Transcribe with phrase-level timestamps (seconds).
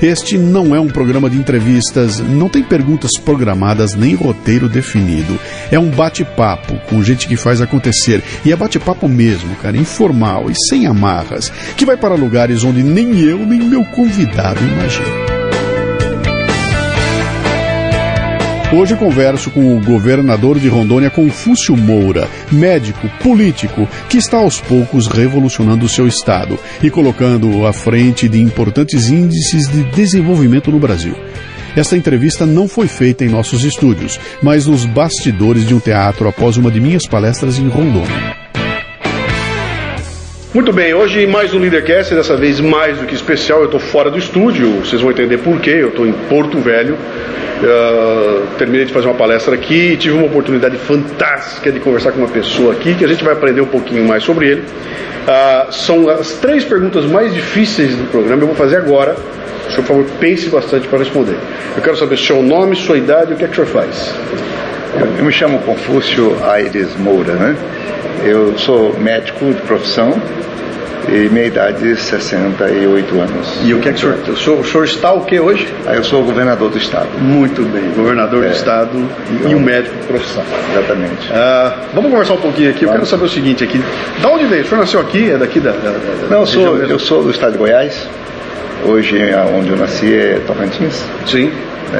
[0.00, 5.38] Este não é um programa de entrevistas, não tem perguntas programadas nem roteiro definido.
[5.70, 8.22] É um bate-papo com gente que faz acontecer.
[8.44, 13.18] E é bate-papo mesmo, cara, informal e sem amarras, que vai para lugares onde nem
[13.20, 15.37] eu nem meu convidado imaginam.
[18.70, 25.06] Hoje converso com o governador de Rondônia, Confúcio Moura, médico, político, que está aos poucos
[25.06, 31.14] revolucionando o seu estado e colocando-o à frente de importantes índices de desenvolvimento no Brasil.
[31.74, 36.58] Esta entrevista não foi feita em nossos estúdios, mas nos bastidores de um teatro após
[36.58, 38.37] uma de minhas palestras em Rondônia.
[40.58, 43.60] Muito bem, hoje mais um Leadercast, dessa vez mais do que especial.
[43.60, 45.70] Eu estou fora do estúdio, vocês vão entender por quê.
[45.70, 46.94] Eu estou em Porto Velho.
[46.96, 52.18] Uh, terminei de fazer uma palestra aqui e tive uma oportunidade fantástica de conversar com
[52.18, 54.62] uma pessoa aqui que a gente vai aprender um pouquinho mais sobre ele.
[54.62, 58.42] Uh, são as três perguntas mais difíceis do programa.
[58.42, 59.14] Eu vou fazer agora.
[59.14, 61.36] O senhor, por favor, pense bastante para responder.
[61.76, 64.12] Eu quero saber seu nome, sua idade e o que é que o senhor faz.
[64.94, 67.56] Eu, me chamo Confúcio Aires Moura, né?
[68.24, 70.14] Eu sou médico de profissão
[71.08, 73.60] e minha idade é 68 anos.
[73.64, 75.66] E o que é que o senhor, o senhor, o senhor está o que hoje?
[75.86, 77.08] Ah, eu sou governador do estado.
[77.18, 78.48] Muito bem, governador é.
[78.48, 79.08] do estado
[79.48, 80.42] e, um médico de profissão.
[80.72, 81.32] Exatamente.
[81.32, 82.84] Ah, vamos conversar um pouquinho aqui.
[82.84, 83.82] Eu quero saber o seguinte aqui.
[84.20, 84.62] Da onde veio?
[84.62, 85.30] O senhor nasceu aqui?
[85.30, 85.72] É daqui da.
[85.72, 88.08] da, da Não, eu sou, eu sou do estado de Goiás.
[88.86, 89.18] Hoje,
[89.56, 91.04] onde eu nasci é Tocantins.
[91.26, 91.52] Sim.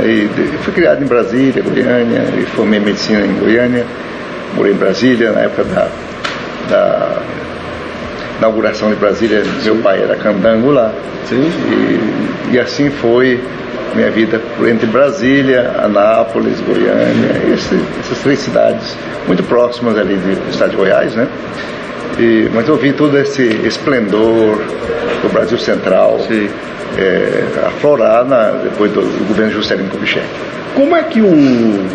[0.04, 0.28] E
[0.62, 3.84] fui criado em Brasília, Goiânia, e formei medicina em Goiânia.
[4.54, 5.88] Morei em Brasília na época da,
[6.69, 7.22] da
[8.38, 9.50] inauguração de Brasília, Sim.
[9.64, 10.92] meu pai era candango lá.
[11.26, 11.50] Sim.
[11.70, 13.41] E, e assim foi
[13.94, 20.70] minha vida entre Brasília, Anápolis, Goiânia, esse, essas três cidades muito próximas ali do estado
[20.70, 21.26] de Goiás, né?
[22.19, 24.58] E, mas eu vi todo esse esplendor
[25.22, 26.19] do Brasil Central
[26.96, 30.26] é, aflorar na, depois do, do governo Juscelino Kubitschek.
[30.74, 31.88] Como é que um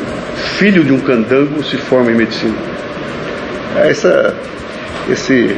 [0.58, 2.58] filho de um candango se forma em medicina?
[3.84, 4.36] Essa,
[5.10, 5.58] esse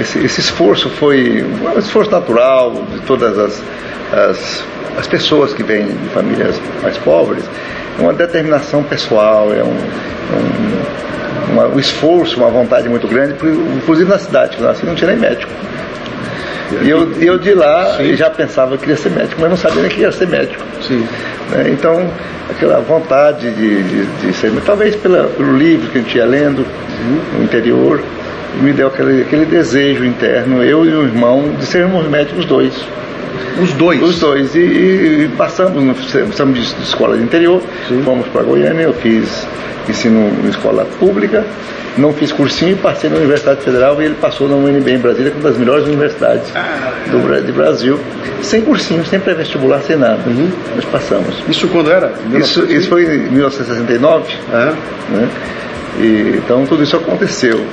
[0.00, 3.62] esse, esse esforço foi um esforço natural de todas as,
[4.12, 4.64] as,
[4.98, 7.48] as pessoas que vêm de famílias mais pobres, é
[7.98, 13.34] uma determinação pessoal, é um, um, uma, um esforço, uma vontade muito grande,
[13.76, 15.52] inclusive na cidade, que eu nasci não tinha nem médico.
[16.82, 19.90] E eu, eu de lá já pensava que queria ser médico, mas não sabia nem
[19.90, 20.64] que ia ser médico.
[21.50, 21.68] Né?
[21.70, 22.10] Então,
[22.50, 26.66] aquela vontade de, de, de ser, talvez pela, pelo livro que a gente ia lendo
[27.36, 28.02] no interior,
[28.62, 32.74] me deu aquele, aquele desejo interno, eu e o irmão, de sermos médicos dois.
[33.60, 34.02] Os dois?
[34.02, 34.54] Os dois.
[34.54, 35.96] E, e passamos,
[36.28, 38.02] passamos de, escola de interior, Sim.
[38.04, 39.46] fomos para Goiânia, eu fiz
[39.88, 41.44] ensino em escola pública,
[41.96, 45.36] não fiz cursinho, passei na Universidade Federal e ele passou na UNB em Brasília, que
[45.36, 48.00] é uma das melhores universidades ah, do, de Brasil,
[48.42, 50.18] sem cursinho, sem pré-vestibular, sem nada.
[50.26, 50.50] Uhum.
[50.74, 51.34] Nós passamos.
[51.48, 52.12] Isso quando era?
[52.34, 54.34] Isso, isso foi em 1969.
[54.52, 54.72] Ah.
[55.10, 55.28] Né?
[56.00, 57.64] E, então tudo isso aconteceu.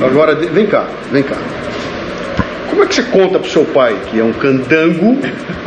[0.00, 1.36] Agora, vem cá, vem cá.
[2.70, 5.18] Como é que você conta pro seu pai, que é um candango,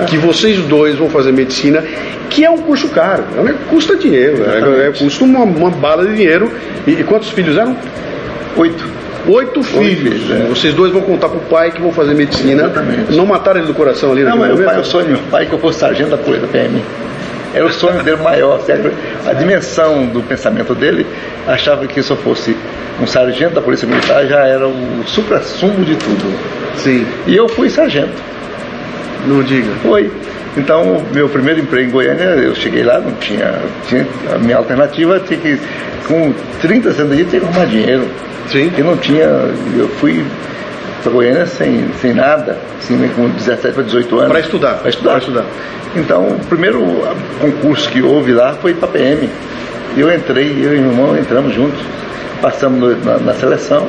[0.08, 1.84] que vocês dois vão fazer medicina,
[2.30, 3.56] que é um curso caro, né?
[3.70, 6.52] custa dinheiro, é, é, custa uma, uma, bala de dinheiro.
[6.88, 7.78] E, e, quantos filhos eram?
[8.58, 8.86] Oito.
[9.28, 10.30] Oito filhos.
[10.30, 10.48] é.
[10.50, 12.64] Vocês dois vão contar pro pai que vão fazer medicina.
[12.64, 13.16] Exatamente.
[13.16, 15.46] Não mataram ele do coração ali Não, mas meu pai, o sonho meu pai é
[15.48, 16.82] que eu fosse sargento da Polícia PM.
[17.56, 18.60] Era o sonho dele maior.
[18.60, 18.92] Certo?
[19.26, 21.08] A dimensão do pensamento dele
[21.48, 22.56] achava que se eu fosse
[23.02, 26.38] um sargento da Polícia Militar já era o supra-sumo de tudo.
[26.76, 27.06] Sim.
[27.26, 28.14] E eu fui sargento.
[29.26, 29.72] Não diga.
[29.82, 30.12] Foi.
[30.58, 33.56] Então, meu primeiro emprego em Goiânia, eu cheguei lá, não tinha.
[33.88, 35.60] tinha a minha alternativa tinha que,
[36.08, 38.08] com 30 centavos, tinha que arrumar dinheiro.
[38.48, 38.72] Sim.
[38.78, 39.24] E não tinha.
[39.78, 40.24] Eu fui
[41.06, 44.32] para Goiânia sem, sem nada, assim, com 17 para 18 anos.
[44.32, 44.74] Para estudar.
[44.80, 45.18] Para estudar.
[45.20, 45.46] Estudar.
[45.96, 46.84] Então, o primeiro
[47.40, 49.30] concurso que houve lá foi para PM.
[49.96, 51.80] Eu entrei, eu e meu irmão entramos juntos
[52.42, 53.88] passamos no, na, na, seleção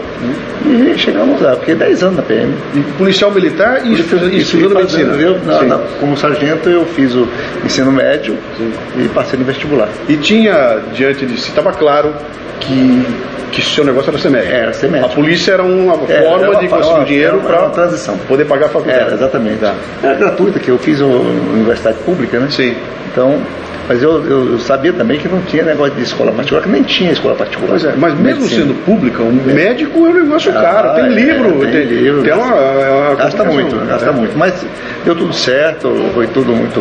[0.64, 1.56] e chegamos lá.
[1.56, 2.54] Fiquei 10 anos na PM.
[2.74, 5.14] E policial militar e, e, estudando medicina?
[5.14, 7.28] Eu, na, na, como sargento eu fiz o
[7.64, 8.72] ensino médio Sim.
[8.96, 9.88] e passei no vestibular.
[10.08, 12.14] E tinha, diante de si, estava claro
[12.60, 13.04] que
[13.52, 14.52] que seu negócio era ser médico.
[14.52, 15.12] Era ser médico.
[15.12, 18.18] A polícia era uma era, forma era de conseguir dinheiro para transição.
[18.28, 19.00] poder pagar a faculdade.
[19.00, 19.60] Era, exatamente.
[19.60, 19.74] Tá.
[20.02, 22.48] Era gratuita, que eu fiz uma universidade pública, né?
[22.50, 22.74] Sim.
[23.10, 23.40] Então,
[23.88, 26.82] Mas eu, eu, eu, sabia também que não tinha negócio de escola particular, que nem
[26.82, 27.70] tinha escola particular.
[27.70, 28.62] Pois é, mas mesmo Medicina.
[28.62, 29.52] sendo pública, um é.
[29.52, 32.22] médico é um negócio ah, caro, tem é, livro, tem, tem, livro.
[32.22, 33.86] Tem uma, uma gasta muito, né?
[33.88, 34.36] gasta muito.
[34.36, 34.66] Mas
[35.04, 36.80] deu tudo certo, foi tudo muito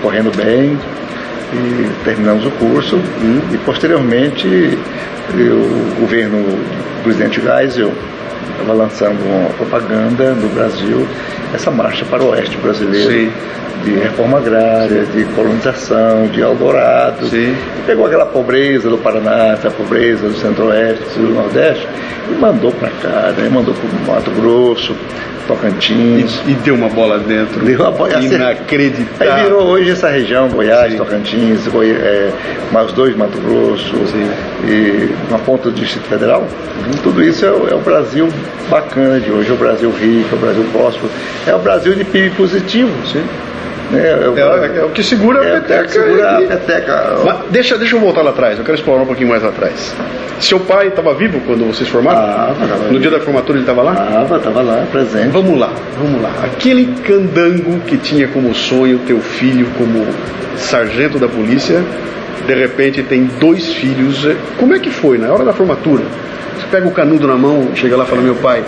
[0.00, 0.78] correndo bem
[1.52, 2.98] e terminamos o curso
[3.52, 4.78] e posteriormente
[5.36, 7.92] eu, o governo do presidente Geisel
[8.52, 11.06] estava lançando uma propaganda no Brasil,
[11.54, 13.32] essa marcha para o oeste brasileiro, Sim.
[13.84, 17.26] de reforma agrária, de colonização, de Eldorado.
[17.26, 17.54] Sim.
[17.86, 21.86] Pegou aquela pobreza do Paraná, essa pobreza do Centro-Oeste, do Nordeste,
[22.30, 23.48] e mandou para cá, né?
[23.48, 24.94] mandou para o Mato Grosso,
[25.46, 26.42] Tocantins.
[26.46, 27.64] E, e, deu uma bola dentro.
[27.64, 29.32] Deu uma bola inacreditável.
[29.32, 30.98] Aí virou hoje essa região, Goiás, Sim.
[30.98, 32.30] Tocantins, Goi é,
[32.72, 34.30] mais dois Mato Grosso, Sim.
[34.66, 36.46] e uma ponta do Distrito Federal.
[37.02, 38.28] Tudo isso é, é, o Brasil
[38.68, 41.10] bacana de hoje, é o Brasil rico, é o Brasil próspero,
[41.46, 42.90] é o Brasil de PIB positivo.
[43.06, 43.24] Sim.
[43.94, 45.84] É, é, o, é, é, o que segura a peteca.
[45.84, 47.18] É segura a peteca.
[47.24, 49.94] Mas deixa, deixa eu voltar lá atrás, eu quero explorar um pouquinho mais lá atrás.
[50.40, 52.18] Seu pai estava vivo quando vocês formaram?
[52.20, 52.98] Ah, no vivo.
[52.98, 53.92] dia da formatura ele estava lá?
[53.92, 55.28] Estava, estava lá, presente.
[55.28, 56.30] Vamos lá, vamos lá.
[56.44, 60.06] Aquele candango que tinha como sonho teu filho como
[60.56, 61.82] sargento da polícia,
[62.46, 64.26] de repente tem dois filhos.
[64.58, 66.04] Como é que foi na hora da formatura?
[66.70, 68.64] Pega o canudo na mão, chega lá e fala, meu pai,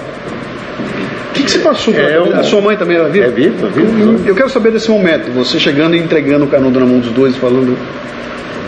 [1.31, 1.95] o que, que você passou?
[1.95, 3.27] É, eu, a sua mãe também era viva?
[3.27, 4.29] É viva, viva.
[4.29, 7.37] Eu quero saber desse momento, você chegando e entregando o canudo na mão dos dois,
[7.37, 7.77] falando.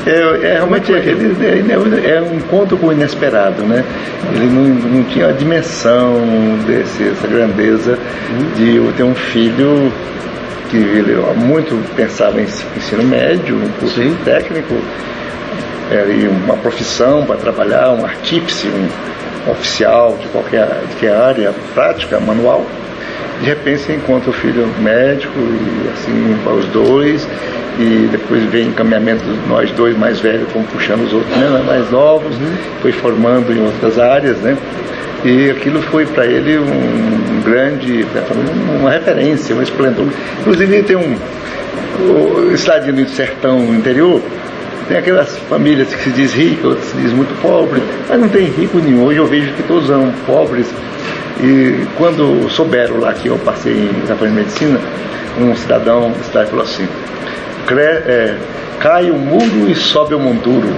[0.06, 0.12] É,
[0.46, 3.84] é, realmente é, é, é, um encontro com o inesperado, né?
[4.34, 6.14] Ele não, não tinha a dimensão
[6.66, 7.98] dessa grandeza
[8.56, 9.92] de eu ter um filho
[10.70, 14.16] que ele muito pensava em ensino médio, um curso Sim.
[14.24, 14.74] técnico,
[16.44, 22.64] uma profissão para trabalhar, um artífice, um, oficial de qualquer, de qualquer área prática, manual.
[23.40, 27.26] De repente você encontra o filho médico e assim para os dois,
[27.78, 31.90] e depois vem encaminhamento de nós dois mais velhos, como puxando os outros né, mais
[31.90, 32.52] novos, uhum.
[32.82, 34.56] foi formando em outras áreas, né?
[35.24, 38.06] E aquilo foi para ele um grande,
[38.78, 40.06] uma referência, um esplendor.
[40.40, 41.16] Inclusive tem um,
[42.00, 44.22] o estadinho do sertão interior,
[44.90, 48.46] tem aquelas famílias que se diz rica, outras se diz muito pobre, mas não tem
[48.46, 49.04] rico nenhum.
[49.04, 50.66] Hoje eu vejo que todos são pobres.
[51.40, 54.80] E quando souberam lá que eu passei em de Medicina,
[55.38, 56.88] um cidadão da cidade falou assim:
[57.70, 58.36] é,
[58.80, 60.74] cai o muro e sobe o monturo.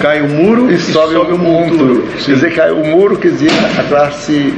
[0.00, 2.06] Cai o muro e, e sobe, sobe, o monturo.
[2.24, 4.54] Quer dizer, cai o muro, quer dizer, a classe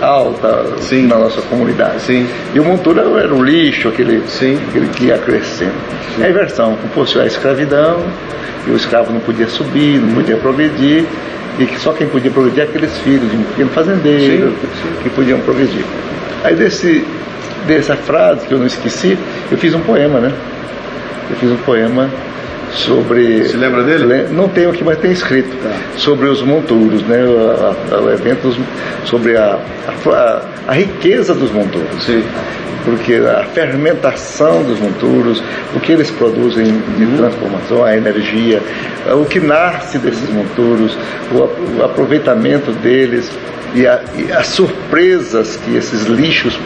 [0.00, 1.06] alta Sim.
[1.06, 2.02] na nossa comunidade.
[2.02, 2.26] Sim.
[2.54, 4.58] E o monturo era o lixo, aquele, Sim.
[4.68, 5.72] aquele que ia crescendo.
[6.16, 6.24] Sim.
[6.24, 8.02] A inversão, fosse a escravidão,
[8.66, 11.04] e o escravo não podia subir, não podia progredir,
[11.58, 14.54] e que só quem podia progredir é aqueles filhos de um pequeno fazendeiro
[15.02, 15.84] que podiam progredir.
[16.42, 17.04] Aí desse,
[17.66, 19.16] dessa frase que eu não esqueci,
[19.50, 20.32] eu fiz um poema, né?
[21.30, 22.10] Eu fiz um poema
[22.74, 23.44] sobre.
[23.44, 24.28] Se lembra dele?
[24.30, 25.56] Não tenho aqui, mas tem escrito.
[25.62, 25.70] Tá.
[25.96, 27.24] Sobre os monturos, né?
[27.24, 28.54] O, evento
[29.04, 29.58] sobre a,
[30.06, 32.04] a, a, riqueza dos monturos.
[32.04, 32.22] Sim.
[32.84, 35.42] Porque a fermentação dos monturos,
[35.74, 36.66] o que eles produzem
[36.96, 37.16] de uhum.
[37.16, 38.60] transformação, a energia,
[39.10, 40.96] o que nasce desses monturos,
[41.32, 43.30] o, o aproveitamento deles
[43.74, 46.58] e, a, e as surpresas que esses lixos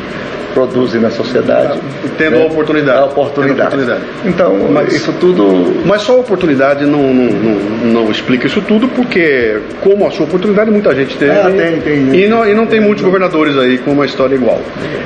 [0.59, 1.79] produzem na sociedade.
[2.17, 2.43] Tendo né?
[2.43, 2.99] a oportunidade.
[2.99, 3.61] A oportunidade.
[3.61, 4.03] oportunidade.
[4.25, 5.83] Então, mas, isso tudo.
[5.87, 10.27] Mas só a oportunidade não, não, não, não, explica isso tudo, porque, como a sua
[10.27, 11.31] oportunidade, muita gente teve.
[11.31, 12.15] Ah, tem, tem.
[12.15, 14.61] E não, e não tem muitos governadores aí com uma história igual.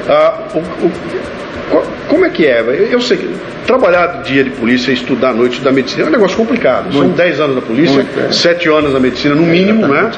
[0.09, 0.93] Ah, o, o,
[2.09, 2.89] como é que é?
[2.91, 3.29] Eu sei que
[3.67, 6.93] trabalhar dia de polícia, estudar à noite, estudar medicina é um negócio complicado.
[6.93, 6.99] Muito.
[6.99, 8.33] São 10 anos da polícia, Muito, é.
[8.33, 10.11] 7 anos da medicina, no mínimo, né?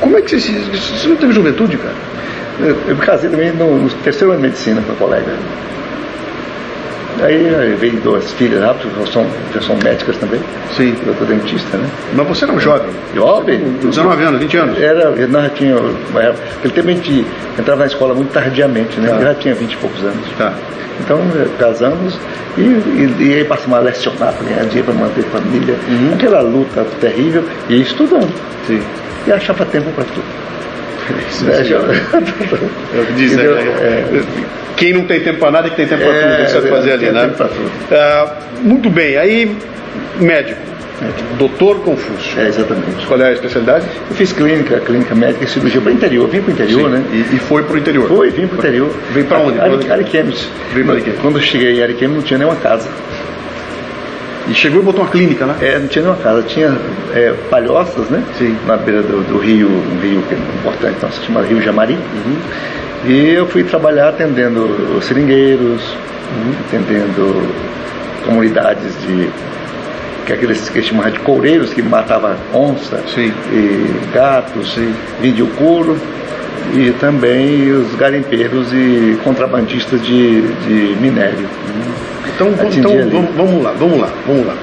[0.00, 1.94] Como é que você, você não teve juventude, cara?
[2.60, 5.32] Eu, eu me casei também no, no, terceiro ano de medicina com a colega.
[7.22, 10.40] Aí, veio duas filhas rápido, já são, já são médicas também.
[10.76, 10.96] Sim.
[11.06, 11.88] Eu sou dentista, né?
[12.14, 12.90] Mas você era um jovem?
[13.14, 13.60] Jovem?
[13.80, 14.80] 19 anos, 20 anos?
[14.80, 17.26] Era, nós já tinha Aquele tempo a gente
[17.58, 19.08] entrava na escola muito tardiamente, né?
[19.08, 19.16] Tá.
[19.16, 20.26] Eu já tinha 20 e poucos anos.
[20.36, 20.52] Tá.
[21.00, 22.18] Então eh, casamos
[22.56, 25.76] e, e, e aí passamos a lecionar para ganhar dinheiro, para manter família.
[25.88, 26.14] Uhum.
[26.14, 28.32] Aquela luta terrível e estudando.
[28.66, 28.82] Sim.
[29.26, 30.24] E achava tempo para tudo.
[32.94, 33.44] É o que diz, né?
[33.44, 34.22] É,
[34.76, 36.70] quem não tem tempo para nada é que tem tempo para tudo, é, você vai
[36.70, 37.30] fazer ali, né?
[37.90, 39.56] Ah, muito bem, aí
[40.20, 40.60] médico.
[41.36, 42.40] Doutor Confúcio.
[42.40, 43.04] É, exatamente.
[43.06, 43.86] Qual é a especialidade?
[44.08, 46.28] Eu fiz clínica, clínica médica e cirurgia para o interior.
[46.28, 46.96] Vim para o interior, Sim.
[46.96, 47.04] né?
[47.12, 48.08] E, e foi para o interior?
[48.08, 48.94] Foi, vim para o interior.
[49.12, 49.58] Veio para onde?
[49.90, 50.48] Ariquemes.
[50.72, 51.20] Veio para Ariquemes.
[51.20, 52.88] Quando eu cheguei em Ariquemes não tinha nenhuma casa.
[54.52, 55.56] E chegou e botou uma clínica lá?
[55.62, 56.76] É, não tinha nenhuma casa, tinha
[57.14, 58.22] é, palhoças, né?
[58.36, 58.54] Sim.
[58.66, 61.94] Na beira do, do, rio, um rio que é importante, então se chama Rio Jamari.
[61.94, 62.36] Uhum.
[63.06, 66.52] E eu fui trabalhar atendendo os seringueiros, uhum.
[66.68, 67.48] atendendo
[68.26, 69.30] comunidades de
[70.26, 73.32] que é aqueles que chamavam de coureiros que matavam onça Sim.
[73.50, 75.96] e gatos, e vendiam couro
[76.74, 81.48] e também os garimpeiros e contrabandistas de, de minério.
[82.34, 84.54] Então, Atingia então vamos, vamos lá, vamos lá, vamos lá.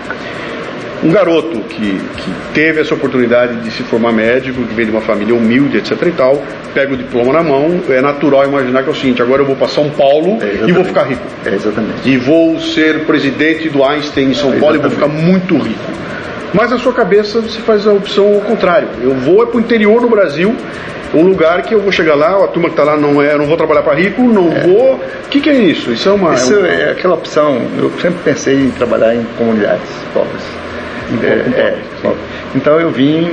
[1.02, 5.02] Um garoto que, que teve essa oportunidade de se formar médico, que veio de uma
[5.02, 8.92] família humilde, etc e tal, pega o diploma na mão, é natural imaginar que é
[8.92, 11.22] o seguinte, agora eu vou para São Paulo É, e vou ficar rico.
[11.46, 12.02] É, exatamente.
[12.04, 15.80] E vou ser presidente do Einstein em São Paulo e vou ficar muito rico.
[16.54, 18.88] Mas na sua cabeça você faz a opção ao contrário.
[19.02, 20.56] Eu vou é para o interior do Brasil,
[21.14, 23.46] um lugar que eu vou chegar lá, a turma que está lá não é, não
[23.46, 24.96] vou trabalhar para rico, não vou.
[24.96, 25.92] O que, que é isso?
[25.92, 26.34] Isso é uma.
[26.34, 30.44] Isso é um- é aquela opção, eu sempre pensei em trabalhar em comunidades pobres.
[31.24, 31.28] É,
[31.60, 32.22] é, pobres,
[32.56, 33.32] então eu vim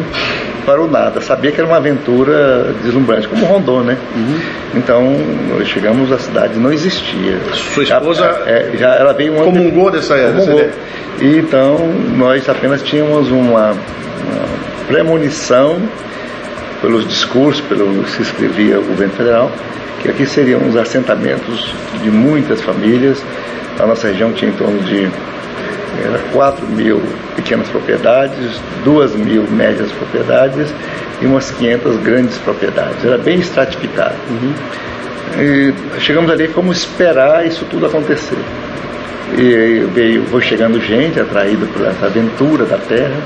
[0.66, 3.96] para o nada, sabia que era uma aventura deslumbrante, como Rondon, né?
[4.16, 4.38] Uhum.
[4.74, 5.16] Então
[5.48, 7.38] nós chegamos à cidade, não existia.
[7.72, 10.58] Sua esposa já, é, já ela veio um comungou dessa, dessa Comungou.
[10.58, 10.72] ideia.
[11.20, 11.78] E então
[12.16, 13.76] nós apenas tínhamos uma, uma
[14.88, 15.80] premonição
[16.82, 19.50] pelos discursos, pelo que se escrevia o governo federal,
[20.02, 23.22] que aqui seriam os assentamentos de muitas famílias.
[23.78, 25.08] A nossa região tinha em torno de
[26.04, 27.02] era 4 mil
[27.34, 30.72] pequenas propriedades, 2 mil médias propriedades
[31.20, 33.04] e umas 500 grandes propriedades.
[33.04, 34.14] Era bem estratificado.
[35.38, 38.38] E chegamos ali como esperar isso tudo acontecer.
[39.36, 43.16] E veio, foi chegando gente atraída por essa aventura da terra,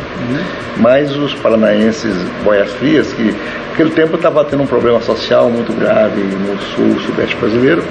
[0.78, 3.34] mas os paranaenses boias frias, que
[3.70, 7.84] naquele tempo estava tendo um problema social muito grave no sul, sudeste brasileiro,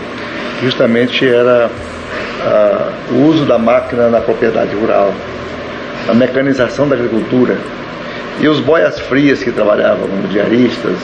[0.62, 1.70] justamente era
[2.42, 5.14] ah, o uso da máquina na propriedade rural,
[6.08, 7.58] a mecanização da agricultura.
[8.40, 10.96] E os boias frias que trabalhavam como diaristas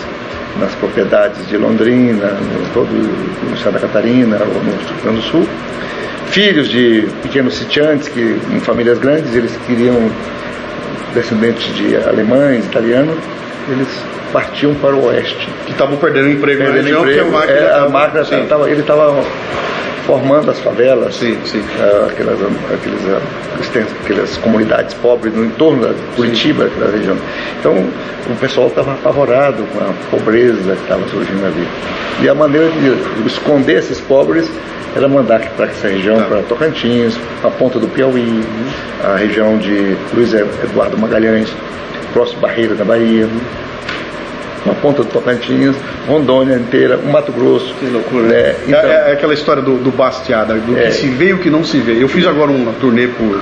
[0.60, 2.90] nas propriedades de Londrina, no todo
[3.50, 5.48] no Santa Catarina ou no Rio Grande do Sul,
[6.28, 10.10] filhos de pequenos sitiantes que em famílias grandes eles queriam
[11.14, 13.18] descendentes de alemães, italianos,
[13.70, 13.88] eles
[14.36, 15.48] partiam para o oeste.
[15.65, 17.58] Que estavam perdendo emprego na Perdendo região, porque a emprego, máquina.
[17.60, 19.24] é, a máquina sim, tava, ele estava
[20.06, 21.63] formando as favelas, sim, sim.
[21.80, 22.38] ah, aquelas,
[22.74, 23.01] aqueles,
[23.70, 27.15] aqueles- aquelas comunidades pobres no entorno da Curitiba, aquela região.
[27.60, 27.74] Então
[28.30, 31.68] o pessoal estava apavorado com a pobreza que estava surgindo ali.
[32.22, 34.51] E a maneira de esconder esses pobres
[34.98, 36.25] era mandar para essa região, Tá.
[36.25, 38.44] para Tocantins, a ponta do Piauí,
[39.04, 41.51] a região de Luiz Eduardo Magalhães,
[42.13, 43.27] próximo Barreira da Bahia,
[44.66, 45.76] a ponta do Tocantins,
[46.08, 47.74] Rondônia inteira, o Mato Grosso.
[47.80, 48.24] Que loucura.
[48.28, 48.36] né?
[48.36, 50.86] É, Então, é aquela história do, do bastiada, do É.
[50.88, 52.02] que se vê e o que não se vê.
[52.02, 53.40] Eu fiz agora uma turnê por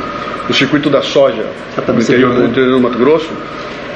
[0.50, 1.46] o circuito da soja
[1.88, 2.46] no Você interior, viu, né?
[2.46, 3.30] do interior do Mato Grosso.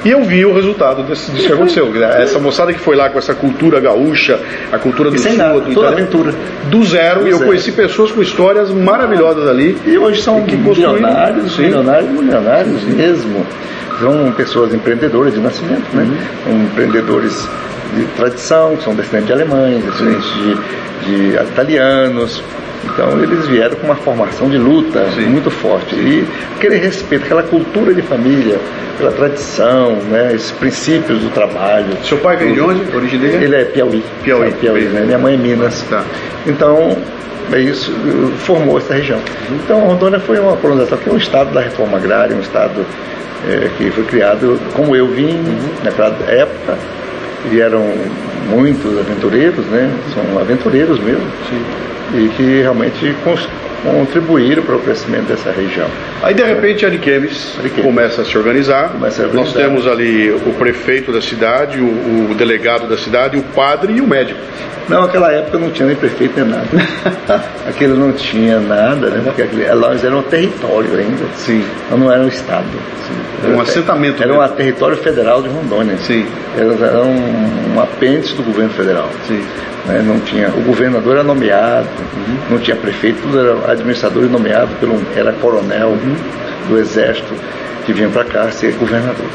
[0.06, 1.92] E eu vi o resultado desse, disso que aconteceu.
[2.04, 4.39] Essa moçada que foi lá com essa cultura gaúcha,
[4.72, 6.34] a cultura do sul, nada, do toda aventura.
[6.70, 7.50] Do zero, Do e eu zero.
[7.50, 9.77] conheci pessoas com histórias maravilhosas ali.
[9.86, 11.63] E hoje são que milionários, Sim.
[11.63, 13.46] milionários, milionários mesmo.
[14.00, 16.08] São pessoas empreendedoras de nascimento, né?
[16.46, 16.63] Uhum.
[16.66, 17.48] Empreendedores
[17.96, 22.44] de tradição, que são descendentes de alemães, descendentes de, de italianos.
[22.84, 25.28] Então eles vieram com uma formação de luta Sim.
[25.28, 25.96] muito forte.
[25.96, 28.60] E aquele respeito, aquela cultura de família,
[28.98, 30.32] pela tradição, né?
[30.34, 31.88] esses princípios do trabalho.
[32.04, 32.96] Seu pai veio de onde?
[32.96, 33.46] Origem dele?
[33.46, 34.04] Ele é Piauí.
[34.24, 34.48] Piauí.
[34.48, 35.02] É Piauí, né?
[35.02, 35.84] Minha mãe é Minas.
[35.90, 36.04] Tá.
[36.46, 36.98] Então,
[37.52, 37.92] é isso
[38.40, 39.20] formou essa região.
[39.52, 42.86] Então, Rondônia foi uma colonização que é um estado da reforma agrária, um estado
[43.48, 45.40] eh, que foi criado, como eu vim
[45.84, 46.78] naquela época,
[47.50, 47.84] vieram
[48.50, 49.92] muitos aventureiros, né?
[50.14, 51.26] São aventureiros mesmo.
[52.14, 53.50] E que realmente cons-
[53.84, 55.88] contribuíram para o crescimento dessa região.
[56.22, 57.86] Aí de repente Ariquemes Ariquemes.
[57.86, 58.90] começa a se organizar.
[58.90, 59.60] Começa a Nós organizar.
[59.62, 64.08] temos ali o prefeito da cidade, o, o delegado da cidade, o padre e o
[64.08, 64.40] médico.
[64.90, 66.68] Não, naquela época não tinha nem prefeito nem nada.
[67.68, 69.22] Aquilo não tinha nada, né?
[69.24, 71.26] Porque aquele, nós era um território ainda.
[71.36, 71.62] Sim.
[71.86, 72.66] Então não era um estado.
[73.44, 75.98] Era um assentamento Era um território federal de Rondônia.
[75.98, 76.26] Sim.
[76.58, 79.10] Era, era um, um apêndice do governo federal.
[79.28, 79.44] Sim.
[79.88, 80.02] né?
[80.06, 81.88] Não tinha, o governador era nomeado,
[82.50, 85.98] não tinha prefeito, tudo era administrador nomeado pelo era coronel
[86.68, 87.34] do exército
[87.86, 89.26] que vinha para cá ser governador.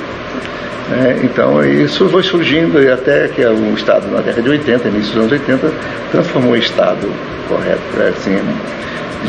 [0.91, 1.21] né?
[1.23, 5.21] então isso foi surgindo e até que o Estado na década de 80, início dos
[5.21, 5.73] anos 80,
[6.11, 7.09] transformou em Estado
[7.49, 8.39] correto, é, assim,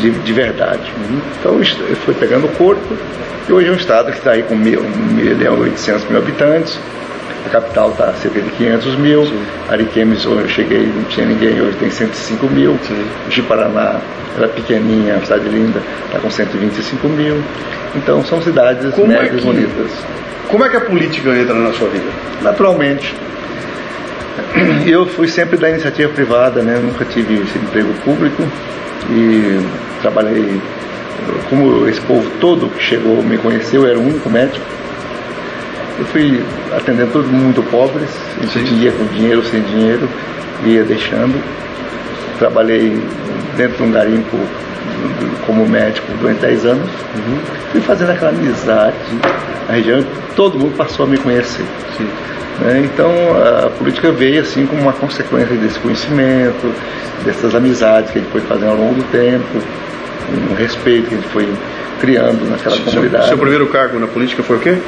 [0.00, 0.92] de, de verdade.
[1.40, 2.94] Então isso foi pegando corpo
[3.48, 4.84] e hoje é um Estado que está aí com mil, 1
[5.14, 6.78] milhão e 800 mil habitantes,
[7.46, 9.26] a capital está cerca de 500 mil.
[9.68, 12.78] Ariquemes, onde eu cheguei, não tinha ninguém, hoje tem 105 mil.
[13.30, 13.96] Ji-Paraná
[14.36, 17.36] era pequenininha, uma cidade linda, está com 125 mil.
[17.94, 19.90] Então são cidades Como é médias que- bonitas.
[20.48, 22.04] Como é que a política entra na sua vida?
[22.42, 23.14] Naturalmente.
[24.86, 26.78] Eu fui sempre da iniciativa privada, né?
[26.82, 28.42] nunca tive esse emprego público
[29.10, 29.60] e
[30.02, 30.60] trabalhei
[31.48, 34.64] como esse povo todo que chegou me conheceu, eu era o único médico.
[35.98, 36.42] Eu fui
[36.76, 38.10] atendendo todo mundo pobres,
[38.78, 40.08] dia com dinheiro, sem dinheiro,
[40.64, 41.40] ia deixando.
[42.38, 43.00] Trabalhei
[43.56, 44.36] dentro de um garimpo
[45.46, 46.88] como médico durante 10 anos.
[46.88, 47.38] Uhum.
[47.72, 48.96] Fui fazendo aquela amizade
[49.68, 51.64] na região, todo mundo passou a me conhecer.
[52.60, 52.82] Né?
[52.84, 53.10] Então
[53.64, 56.74] a política veio assim como uma consequência desse conhecimento,
[57.24, 59.58] dessas amizades que a gente foi fazendo ao longo do tempo,
[60.50, 61.48] um respeito que a gente foi
[62.00, 63.28] criando naquela seu, comunidade.
[63.28, 64.78] Seu primeiro cargo na política foi o quê?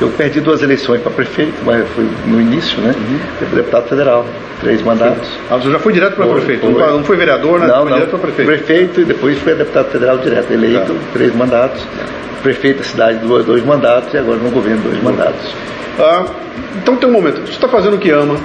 [0.00, 2.94] Eu perdi duas eleições para prefeito, mas foi no início, né?
[2.96, 3.18] Uhum.
[3.40, 4.26] Eu fui deputado federal,
[4.60, 5.28] três mandatos.
[5.50, 6.60] Ah, você já foi direto para prefeito?
[6.60, 6.72] Foi.
[6.72, 7.66] Não foi vereador, né?
[7.66, 7.96] Não, foi não.
[7.98, 8.48] direto para prefeito.
[8.48, 11.00] Prefeito e depois fui deputado federal direto, eleito, tá.
[11.12, 11.82] três mandatos.
[12.42, 15.54] Prefeito da cidade, dois, dois mandatos e agora no governo, dois mandatos.
[15.98, 16.26] Ah,
[16.76, 18.36] então tem um momento, você está fazendo o que ama,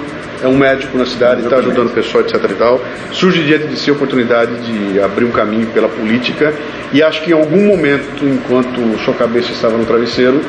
[0.42, 2.80] é um médico na cidade, está ajudando o pessoal, etc e tal.
[3.12, 6.54] Surge diante de si a oportunidade de abrir um caminho pela política
[6.92, 10.40] e acho que em algum momento, enquanto sua cabeça estava no travesseiro,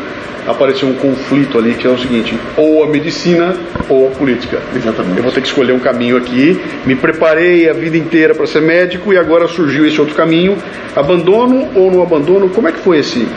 [0.47, 3.55] apareceu um conflito ali que é o seguinte: ou a medicina
[3.89, 4.59] ou a política.
[4.75, 5.17] Exatamente.
[5.17, 6.59] Eu vou ter que escolher um caminho aqui.
[6.85, 10.57] Me preparei a vida inteira para ser médico e agora surgiu esse outro caminho.
[10.95, 12.49] Abandono ou não abandono?
[12.49, 13.27] Como é que foi esse,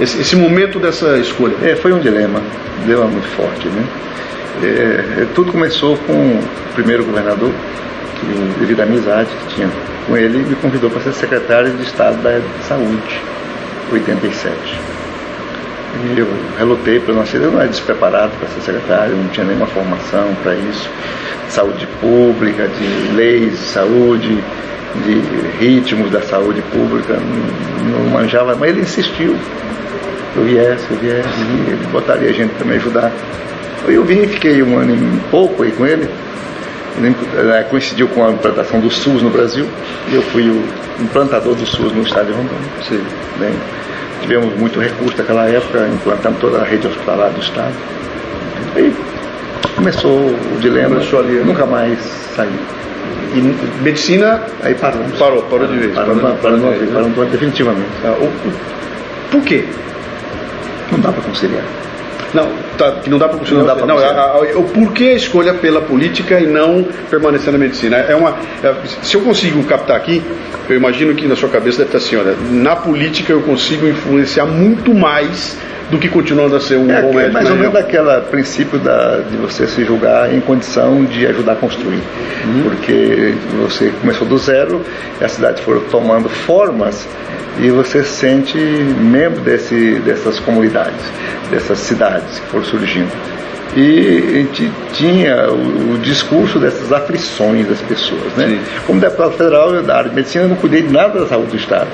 [0.00, 1.54] esse, esse momento dessa escolha?
[1.62, 2.40] É, foi um dilema,
[2.82, 3.84] um dilema muito forte, né?
[4.62, 7.50] É, é, tudo começou com o primeiro governador,
[8.20, 8.26] que,
[8.60, 9.70] devido à amizade que tinha
[10.06, 13.20] com ele, me convidou para ser secretário de Estado da Saúde,
[13.92, 14.93] 87.
[16.02, 16.26] E eu
[16.58, 20.34] relutei para não ser, eu não era despreparado para ser secretário, não tinha nenhuma formação
[20.42, 20.90] para isso,
[21.48, 24.38] saúde pública, de leis de saúde,
[25.04, 29.36] de ritmos da saúde pública, não, não manjava, mas ele insistiu.
[30.36, 31.28] Eu viesse, eu viesse,
[31.68, 33.12] ele botaria gente para me ajudar.
[33.86, 36.08] Eu vim e fiquei um ano e pouco aí com ele.
[36.96, 39.66] Né, coincidiu com a implantação do SUS no Brasil.
[40.12, 40.62] Eu fui o
[41.00, 42.68] implantador do SUS no estado de Rondônia.
[42.88, 43.02] Sim.
[43.38, 43.52] Bem,
[44.24, 47.74] tivemos muito recurso naquela época, implantamos toda a rede hospitalar do estado.
[48.74, 48.94] Aí
[49.76, 51.98] começou o dilema, começou ali, nunca mais
[52.34, 52.48] saí.
[53.34, 54.42] E medicina?
[54.62, 55.02] Aí parou.
[55.18, 55.94] Parou, parou de vez.
[55.94, 57.88] Parou, parou, parou, parou, de vez, parou definitivamente.
[58.04, 59.64] Ah, o, por quê?
[60.90, 61.64] Não dá para conciliar.
[62.34, 63.38] Não, tá, que não dá para.
[63.50, 67.52] Não, dá pra não a, a, o porquê a escolha pela política e não permanecer
[67.52, 67.96] na medicina?
[67.96, 70.22] É uma, é, se eu consigo captar aqui,
[70.68, 74.46] eu imagino que na sua cabeça deve estar assim, olha, na política eu consigo influenciar
[74.46, 75.56] muito mais
[75.94, 77.30] do que continuando a ser um é, bom médico.
[77.30, 81.52] É mais ou menos aquele princípio da, de você se julgar em condição de ajudar
[81.52, 82.00] a construir.
[82.44, 82.62] Uhum.
[82.64, 84.82] Porque você começou do zero,
[85.20, 87.06] a cidade foi tomando formas
[87.60, 91.04] e você se sente membro desse, dessas comunidades,
[91.50, 93.12] dessas cidades que foram surgindo.
[93.76, 98.32] E a gente tinha o, o discurso dessas aflições das pessoas.
[98.36, 98.60] Né?
[98.86, 101.56] Como deputado federal da área de medicina, eu não cuidei de nada da saúde do
[101.56, 101.88] Estado.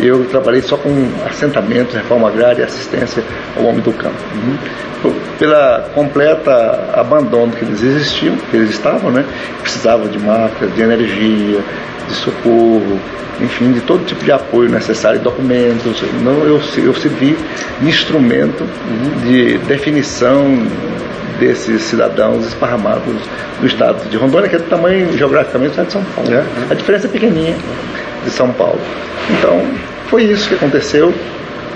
[0.00, 0.90] Eu trabalhei só com
[1.26, 3.22] assentamentos, reforma agrária e assistência
[3.56, 4.16] ao homem do campo.
[4.34, 5.12] Uhum.
[5.38, 9.24] Pela completa abandono que eles existiam, que eles estavam, né?
[9.60, 11.60] Precisavam de máquinas, de energia,
[12.08, 12.98] de socorro,
[13.40, 16.02] enfim, de todo tipo de apoio necessário, documentos.
[16.22, 17.36] Não, eu, eu servi
[17.80, 19.26] de instrumento uhum.
[19.26, 20.66] de definição
[21.38, 23.14] desses cidadãos esparramados
[23.60, 26.32] no estado de Rondônia, que é do tamanho geograficamente do estado de São Paulo.
[26.32, 26.44] É.
[26.70, 27.56] A diferença é pequenininha
[28.24, 28.80] de São Paulo.
[29.30, 29.62] Então,
[30.08, 31.12] foi isso que aconteceu.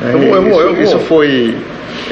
[0.00, 0.12] Né?
[0.14, 1.56] Eu, eu, isso, eu, isso, foi.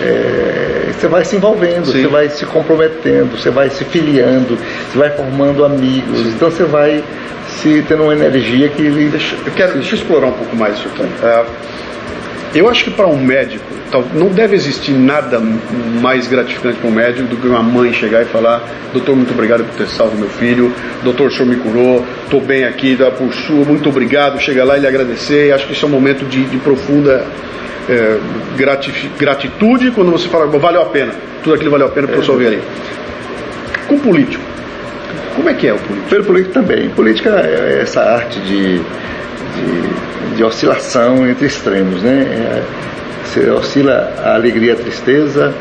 [0.02, 2.02] É, você vai se envolvendo, Sim.
[2.02, 4.58] você vai se comprometendo, você vai se filiando,
[4.90, 6.32] você vai formando amigos, Sim.
[6.34, 7.02] então você vai
[7.48, 8.82] se tendo uma energia que.
[8.82, 11.02] Deixa, eu quero deixa eu explorar um pouco mais isso aqui.
[11.22, 11.44] É,
[12.54, 13.64] eu acho que para um médico,
[14.14, 15.40] não deve existir nada
[16.00, 19.64] mais gratificante para um médico do que uma mãe chegar e falar: Doutor, muito obrigado
[19.64, 20.72] por ter salvo meu filho,
[21.02, 24.40] doutor, o senhor me curou, estou bem aqui, dá por sua, muito obrigado.
[24.40, 25.52] Chega lá e lhe agradecer.
[25.52, 27.24] Acho que isso é um momento de, de profunda
[27.88, 28.18] é,
[29.18, 32.46] gratitude quando você fala: valeu a pena, tudo aquilo valeu a pena para eu ver
[32.48, 32.62] ali.
[33.86, 34.42] Com político,
[35.36, 36.08] como é que é o político?
[36.08, 36.88] Pelo político também.
[36.90, 42.62] Política é essa arte de, de, de oscilação entre extremos, né?
[43.26, 45.52] Você oscila a alegria, a tristeza,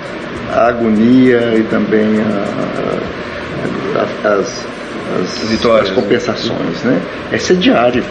[0.53, 4.67] a agonia e também a, a, as,
[5.21, 7.01] as, Vitórias, as compensações, né?
[7.31, 8.03] Esse é diário.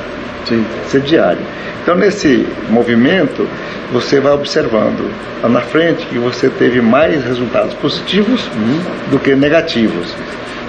[0.46, 0.64] Sim.
[0.86, 1.40] Esse é diário.
[1.82, 3.48] Então, nesse movimento,
[3.92, 5.10] você vai observando
[5.42, 9.10] lá na frente que você teve mais resultados positivos uhum.
[9.10, 10.14] do que negativos.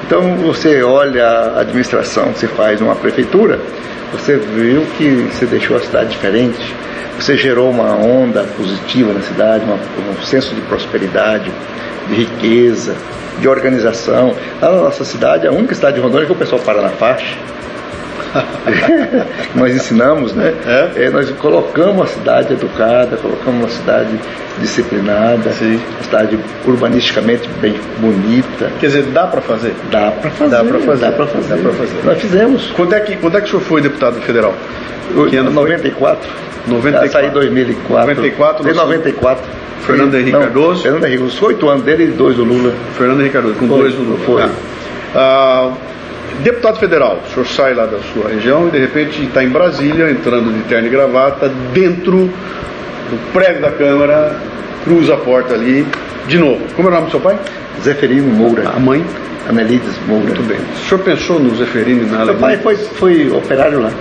[0.05, 3.59] Então, você olha a administração que você faz numa prefeitura,
[4.11, 6.75] você viu que você deixou a cidade diferente,
[7.19, 11.51] você gerou uma onda positiva na cidade, uma, um senso de prosperidade,
[12.07, 12.95] de riqueza,
[13.39, 14.35] de organização.
[14.61, 17.35] Na nossa cidade, a única cidade de Rondônia que o pessoal para na faixa.
[19.55, 20.53] nós ensinamos, né?
[20.65, 21.05] É?
[21.05, 24.09] É, nós colocamos a cidade educada, colocamos uma cidade
[24.59, 25.75] disciplinada, Sim.
[25.75, 28.71] uma cidade urbanisticamente bem bonita.
[28.79, 29.73] Quer dizer, dá para fazer?
[29.91, 31.01] Dá para fazer, Dá pra fazer.
[31.05, 31.55] dá para fazer.
[31.55, 31.95] Dá fazer.
[32.05, 32.71] Nós fizemos.
[32.75, 34.53] Quando é que, quando é que o senhor foi deputado federal?
[35.29, 35.63] Que ano Em foi?
[35.63, 36.29] 94.
[36.67, 37.05] 94.
[37.07, 38.07] Já saí em 2004.
[38.07, 39.43] 94, Em nós- 94.
[39.85, 40.81] Fernando Henrique não, Cardoso?
[40.81, 42.73] Fernando Henrique, os oito anos dele e dois do Lula.
[42.97, 44.17] Fernando Henrique Cardoso, com Foi, dois no Lula.
[44.25, 44.43] foi.
[45.13, 45.69] Ah,
[46.41, 50.09] deputado federal, o senhor sai lá da sua região e de repente está em Brasília,
[50.09, 52.29] entrando de terno e gravata, dentro
[53.09, 54.35] do prédio da Câmara,
[54.83, 55.85] cruza a porta ali,
[56.27, 56.61] de novo.
[56.75, 57.37] Como é o nome do seu pai?
[57.81, 58.69] Zeferino Moura.
[58.69, 59.05] A mãe?
[59.47, 60.25] Anelides Moura.
[60.25, 60.57] Muito bem.
[60.57, 63.91] O senhor pensou no Zeferino e na Meu pai foi, foi operário lá.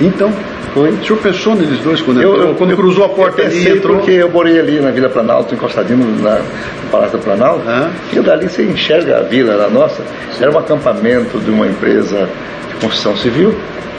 [0.00, 0.32] Então,
[0.72, 0.90] Foi.
[0.90, 3.96] o senhor pensou neles dois quando, entrou, quando cruzou a porta eu ali entrou?
[3.96, 7.62] porque eu morei ali na Vila Planalto, encostadinho na, no Palácio do Planalto.
[7.66, 7.90] Ah.
[8.12, 10.02] E dali você enxerga a vila lá nossa.
[10.40, 12.28] Era um acampamento de uma empresa
[12.68, 13.54] de construção civil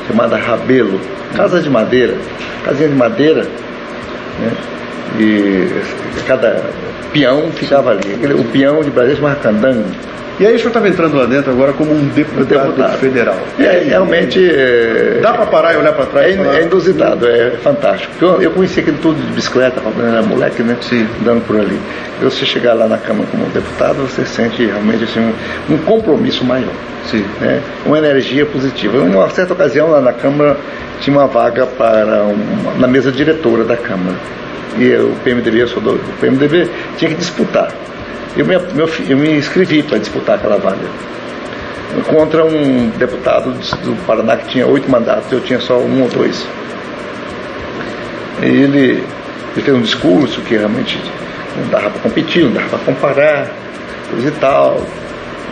[0.07, 0.99] chamada Rabelo.
[1.35, 2.15] Casa de madeira.
[2.63, 3.41] Casinha de madeira.
[4.39, 4.51] Né?
[5.19, 5.67] E
[6.25, 6.63] cada
[7.11, 8.15] peão ficava ali.
[8.33, 9.85] O peão de Brasília chamava Candango.
[10.39, 12.97] E aí o senhor estava entrando lá dentro agora como um deputado, deputado.
[12.97, 13.35] federal.
[13.59, 14.39] É, realmente.
[14.39, 16.27] é, Dá para parar e olhar para trás?
[16.27, 18.13] É, e falar, é inusitado, é fantástico.
[18.21, 20.77] Eu, eu conheci aquilo tudo de bicicleta, quando eu era moleque, né?
[20.81, 21.05] Sim.
[21.21, 21.77] Andando por ali.
[22.21, 26.45] E você chegar lá na Câmara como deputado, você sente realmente assim, um, um compromisso
[26.45, 26.71] maior.
[27.11, 27.25] Sim.
[27.41, 27.61] Né?
[27.85, 28.97] Uma energia positiva.
[28.97, 30.55] Em uma certa ocasião, lá na Câmara,
[31.01, 34.15] tinha uma vaga para uma, na mesa diretora da Câmara.
[34.77, 37.73] E eu, o PMDB, eu sou do PMDB, tinha que disputar.
[38.37, 40.85] Eu me, meu eu me inscrevi para disputar aquela vaga
[42.07, 43.51] contra um deputado
[43.83, 46.45] do Paraná que tinha oito mandatos, eu tinha só um ou dois.
[48.41, 49.03] E ele,
[49.55, 50.99] ele fez um discurso que realmente
[51.57, 53.51] não dava para competir, não dava para comparar,
[54.11, 54.81] coisa e tal,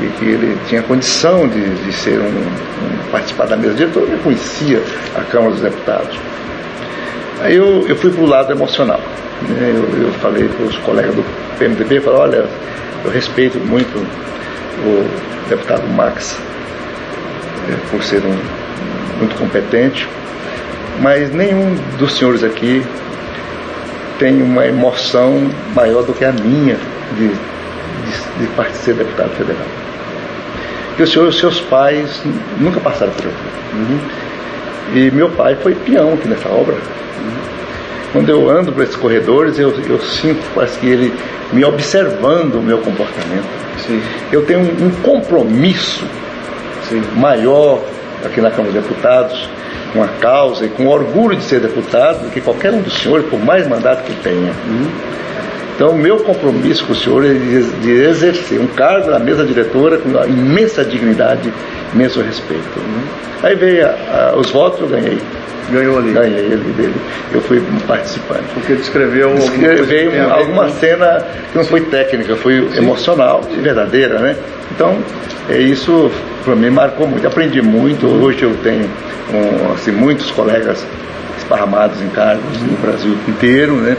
[0.02, 4.20] e que ele tinha condição de, de ser um, um- participar da mesa diretora, eu
[4.20, 4.82] conhecia
[5.16, 6.18] a Câmara dos Deputados.
[7.42, 9.00] Aí eu, eu fui para o lado emocional.
[9.50, 9.74] né?
[9.76, 11.24] Eu, eu falei para os colegas do
[11.58, 12.46] PMDB, falei, olha,
[13.06, 13.98] eu respeito muito
[14.86, 16.40] o deputado Max,
[17.70, 18.38] eh, por ser um
[19.18, 20.08] muito competente,
[21.02, 22.84] mas nenhum dos senhores aqui
[24.20, 26.78] tem uma emoção maior do que a minha
[27.16, 29.66] de, de, de ser deputado federal.
[31.00, 32.22] E senhor, os seus pais
[32.60, 33.36] nunca passaram por aqui.
[34.94, 36.76] E meu pai foi peão aqui nessa obra.
[38.12, 41.14] Quando eu ando por esses corredores, eu, eu sinto parece que ele
[41.52, 43.48] me observando o meu comportamento.
[43.86, 44.02] Sim.
[44.32, 46.06] Eu tenho um, um compromisso
[46.90, 47.02] Sim.
[47.16, 47.82] maior
[48.26, 49.50] aqui na Câmara dos Deputados
[49.94, 53.26] com a causa e com orgulho de ser deputado do que qualquer um dos senhores,
[53.28, 54.52] por mais mandato que tenha.
[55.76, 59.46] Então, o meu compromisso com o senhor é de, de exercer um cargo na mesa
[59.46, 61.54] diretora com uma imensa dignidade,
[61.94, 62.64] imenso respeito.
[63.44, 65.18] Aí veio a- a- os votos, eu ganhei.
[65.72, 66.12] Ganhou ali.
[66.14, 66.94] Ganhei ali dele.
[67.34, 68.44] Eu fui participante.
[68.54, 74.20] Porque descreveu alguma ver alguma com- cena que não foi técnica, foi emocional e verdadeira,
[74.20, 74.36] né?
[74.74, 74.98] Então,
[75.50, 76.10] é isso
[76.46, 77.28] para mim marcou muito.
[77.28, 78.08] Aprendi muito.
[78.08, 78.90] Hoje eu tenho
[79.34, 80.86] um, assim, muitos colegas
[81.38, 83.98] esparramados em cargos no Brasil inteiro, né?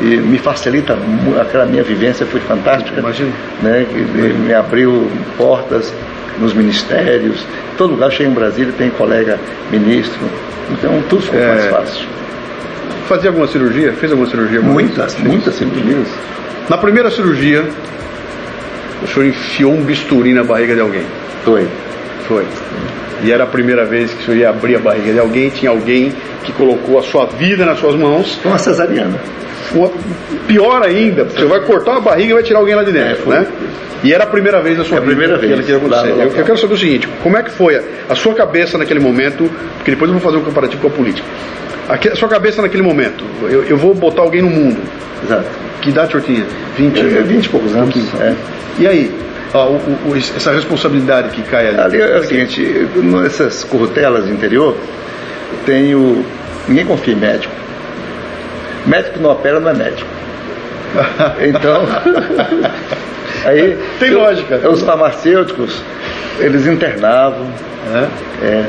[0.00, 0.96] E me facilita,
[1.40, 3.00] aquela minha vivência foi fantástica.
[3.00, 3.32] Imagino.
[3.62, 3.86] Né?
[3.90, 3.98] Que
[4.34, 5.92] me abriu portas
[6.38, 7.44] nos ministérios.
[7.76, 9.38] Todo lugar, chego em Brasília, tem colega
[9.70, 10.20] ministro.
[10.70, 11.48] Então, tudo ficou É.
[11.48, 12.06] mais fácil.
[13.08, 13.92] Fazia alguma cirurgia?
[13.94, 14.60] Fez alguma cirurgia?
[14.60, 16.06] Muitas, muitas cirurgias.
[16.68, 17.64] Na primeira cirurgia,
[19.02, 21.02] o senhor enfiou um bisturi na barriga de alguém.
[21.44, 21.66] Foi.
[22.28, 22.44] Foi.
[23.24, 25.70] E era a primeira vez que o senhor ia abrir a barriga de alguém, tinha
[25.70, 26.12] alguém
[26.44, 28.38] que colocou a sua vida nas suas mãos.
[28.44, 29.18] Uma cesariana.
[29.74, 29.90] Uma-
[30.46, 33.40] pior ainda, você vai cortar uma barriga e vai tirar alguém lá de dentro, É,
[33.40, 33.46] né?
[34.04, 36.10] E era a primeira vez da sua É a vida primeira que vez, ia acontecer.
[36.10, 39.00] Eu, eu quero saber o seguinte, como é que foi a, a sua cabeça naquele
[39.00, 41.26] momento, porque depois eu vou fazer um comparativo com a política.
[41.88, 44.78] Aque- A sua cabeça naquele momento, eu, eu vou botar alguém no mundo.
[45.24, 45.46] Exato.
[45.82, 46.46] Que idade o senhor tinha?
[46.76, 47.96] 20 É, 20 e poucos anos.
[48.20, 48.34] É.
[48.78, 49.12] E aí,
[49.54, 51.78] ó, o- o- essa responsabilidade que cai ali.
[51.80, 52.62] Ali é o seguinte,
[52.96, 54.76] nessas corrutelas do interior,
[55.64, 56.24] tem o.
[56.68, 57.54] Ninguém confia em médico.
[58.86, 60.08] Médico que não opera não é médico.
[61.40, 61.86] Então.
[63.44, 63.78] aí.
[63.98, 64.56] Tem lógica.
[64.68, 65.82] Os farmacêuticos,
[66.38, 67.46] eles internavam.
[67.94, 68.46] É?
[68.46, 68.64] É,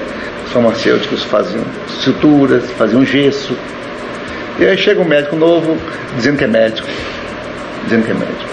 [0.46, 3.54] os farmacêuticos faziam suturas, faziam gesso.
[4.60, 5.78] E aí chega um médico novo
[6.16, 6.88] dizendo que é médico.
[7.86, 8.49] Dizendo que é médico.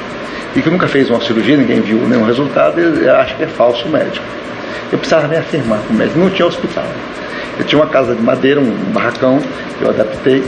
[0.57, 3.87] E que nunca fez uma cirurgia, ninguém viu nenhum resultado, ele acha que é falso
[3.88, 4.25] médico.
[4.90, 6.19] Eu precisava me afirmar como médico.
[6.19, 6.87] Não tinha hospital.
[7.59, 9.38] Eu tinha uma casa de madeira, um barracão,
[9.79, 10.42] que eu adaptei.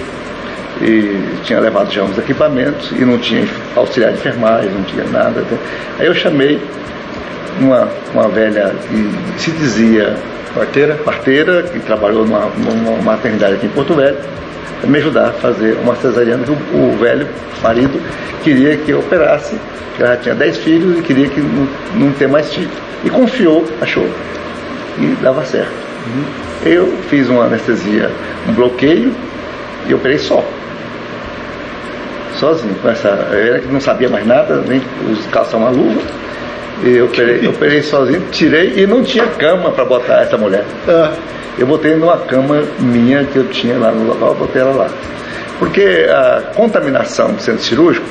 [0.80, 3.44] E tinha levado já uns equipamentos e não tinha
[3.74, 5.44] auxiliar de enfermagem, não tinha nada.
[5.98, 6.60] Aí eu chamei
[7.60, 10.16] uma, uma velha que se dizia
[10.54, 14.16] parteira, parteira que trabalhou numa, numa maternidade aqui em Porto Velho,
[14.84, 17.26] me ajudar a fazer uma cesariana que o, velho
[17.62, 18.00] marido
[18.42, 19.56] queria que eu operasse,
[19.96, 22.72] que ela tinha 10 filhos e queria que não, não ter mais filhos.
[23.04, 24.08] E confiou, achou,
[24.98, 25.72] e dava certo.
[26.64, 28.10] Eu fiz uma anestesia,
[28.48, 29.12] um bloqueio
[29.86, 30.44] e operei só
[32.38, 33.08] sozinho, com essa.
[33.08, 34.80] Eu não sabia mais nada, nem
[35.30, 36.00] calçar uma luva.
[36.84, 40.64] E eu operei, eu operei sozinho, tirei e não tinha cama para botar essa mulher.
[40.86, 41.12] Ah.
[41.58, 44.88] Eu botei numa cama minha que eu tinha lá no local, botei ela lá.
[45.58, 48.06] Porque a contaminação do centro cirúrgico,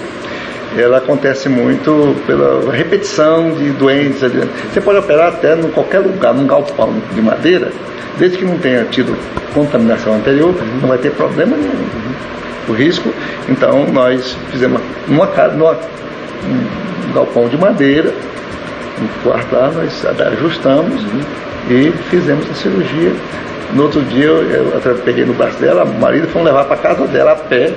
[0.78, 4.34] ela acontece muito pela repetição de doenças.
[4.74, 7.72] Você pode operar até em qualquer lugar, num galpão de madeira,
[8.18, 9.18] desde que não tenha tido
[9.54, 12.08] contaminação anterior, não vai ter problema nenhum
[12.68, 13.10] o risco.
[13.48, 18.14] Então nós fizemos numa casa, numa, um galpão de madeira,
[19.24, 21.06] quarto lá, nós ajustamos
[21.70, 23.14] e fizemos a cirurgia.
[23.74, 27.08] No outro dia eu, eu peguei no braço dela, o marido foi levar para casa
[27.08, 27.74] dela a pé.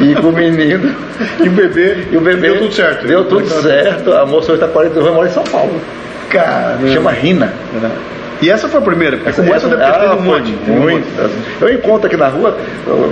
[0.00, 0.94] E com o menino.
[1.38, 2.06] e o bebê.
[2.10, 2.48] E o bebê.
[2.48, 3.06] Deu tudo certo.
[3.06, 4.12] Deu tudo certo.
[4.12, 5.80] A moça hoje está 42 anos, mora em São Paulo.
[6.28, 6.76] Cara.
[6.88, 7.52] Chama Rina.
[8.40, 10.54] E essa foi a primeira, porque essa, como essa, essa deve ter ah, um monte.
[10.66, 11.30] Muitas.
[11.60, 12.56] Eu encontro aqui na rua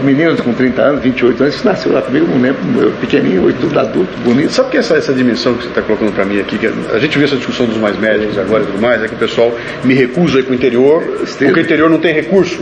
[0.05, 3.79] meninos com 30 anos, 28 anos, que nasceu lá comigo, não lembro, eu, pequenininho, tudo
[3.79, 4.53] adulto, bonito.
[4.53, 7.19] Sabe que essa, essa dimensão que você está colocando para mim aqui, que a gente
[7.19, 9.95] vê essa discussão dos mais médicos agora e tudo mais, é que o pessoal me
[9.95, 11.53] recusa aí com o interior, Esteiro.
[11.53, 12.61] porque o interior não tem recurso.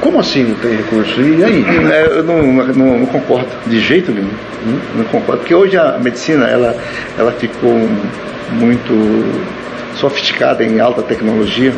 [0.00, 1.20] Como assim não tem recurso?
[1.20, 1.64] E aí?
[1.92, 4.26] É, eu não, não, não, concordo de jeito nenhum.
[4.66, 4.78] Hum?
[4.96, 5.38] Não concordo.
[5.38, 6.76] Porque hoje a medicina ela,
[7.16, 7.88] ela ficou
[8.50, 8.92] muito
[9.94, 11.72] sofisticada em alta tecnologia,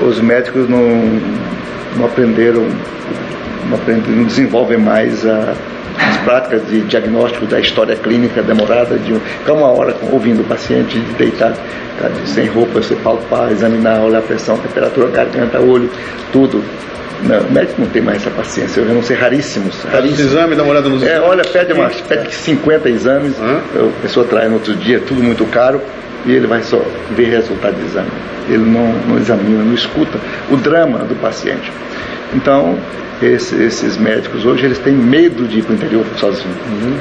[0.00, 0.80] os médicos não,
[1.96, 2.66] não aprenderam,
[3.68, 5.54] não, aprenderam, não desenvolvem mais a,
[5.98, 10.98] as práticas de diagnóstico da história clínica demorada, de ficar uma hora ouvindo o paciente
[11.16, 11.56] deitado,
[12.00, 15.88] tá, sem roupa, você palpar, examinar, olhar a pressão, temperatura, garganta, olho,
[16.32, 16.62] tudo.
[17.22, 19.82] Não, o médico não tem mais essa paciência, eu não sei raríssimos.
[19.84, 20.32] raríssimos.
[20.32, 23.60] exame, dá uma olhada nos É, olha, pede, uma, pede 50 exames, Hã?
[23.76, 25.80] a pessoa traz no outro dia, tudo muito caro,
[26.26, 28.10] e ele vai só ver resultado de exame.
[28.48, 30.18] Ele não, não examina, não escuta
[30.50, 31.70] o drama do paciente.
[32.34, 32.78] Então,
[33.22, 36.56] esse, esses médicos hoje, eles têm medo de ir para o interior sozinhos.
[36.66, 36.96] Uhum.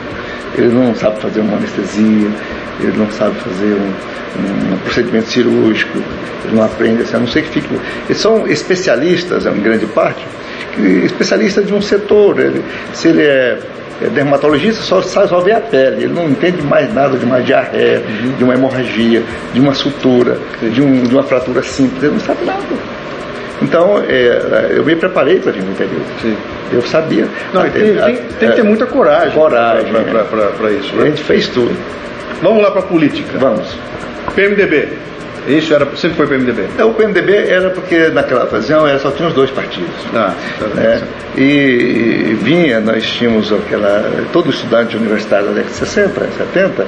[0.58, 2.30] Ele não sabe fazer uma anestesia,
[2.80, 5.98] ele não sabe fazer um, um, procedimento cirúrgico,
[6.46, 7.68] ele não aprende assim, a não ser que fique.
[8.08, 10.24] Eles são especialistas, em grande parte,
[11.04, 12.40] especialistas de um setor.
[12.40, 13.60] Ele, se ele é,
[14.14, 18.32] dermatologista só só ver a pele, ele não entende mais nada de uma diarreia, uhum.
[18.38, 22.46] de uma hemorragia, de uma sutura, de, um, de, uma fratura simples, ele não sabe
[22.46, 22.64] nada.
[23.62, 26.02] Então, é, eu me preparei para vir no interior.
[26.22, 26.36] Sim.
[26.72, 27.28] Eu sabia.
[27.54, 29.32] Não, tem, tem, tem, que ter muita coragem.
[29.32, 29.94] Coragem.
[29.94, 30.74] Para é.
[30.74, 30.96] isso.
[30.96, 31.04] Né?
[31.04, 31.74] A gente fez tudo.
[32.42, 33.38] Vamos lá para a política.
[33.38, 33.78] Vamos.
[34.36, 34.90] PMDB.
[35.48, 36.68] Isso era, sempre foi o PMDB?
[36.78, 39.90] É, o PMDB era porque naquela ocasião era, só tinha os dois partidos.
[40.14, 41.02] Ah, tá é,
[41.38, 44.04] e vinha, nós tínhamos aquela.
[44.32, 46.88] Todo estudante universitário da década de 60, 70,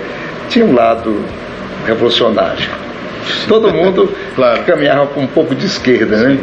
[0.50, 1.22] tinha um lado
[1.86, 2.70] revolucionário.
[3.48, 4.64] Todo mundo claro.
[4.64, 6.40] caminhava com um pouco de esquerda, né?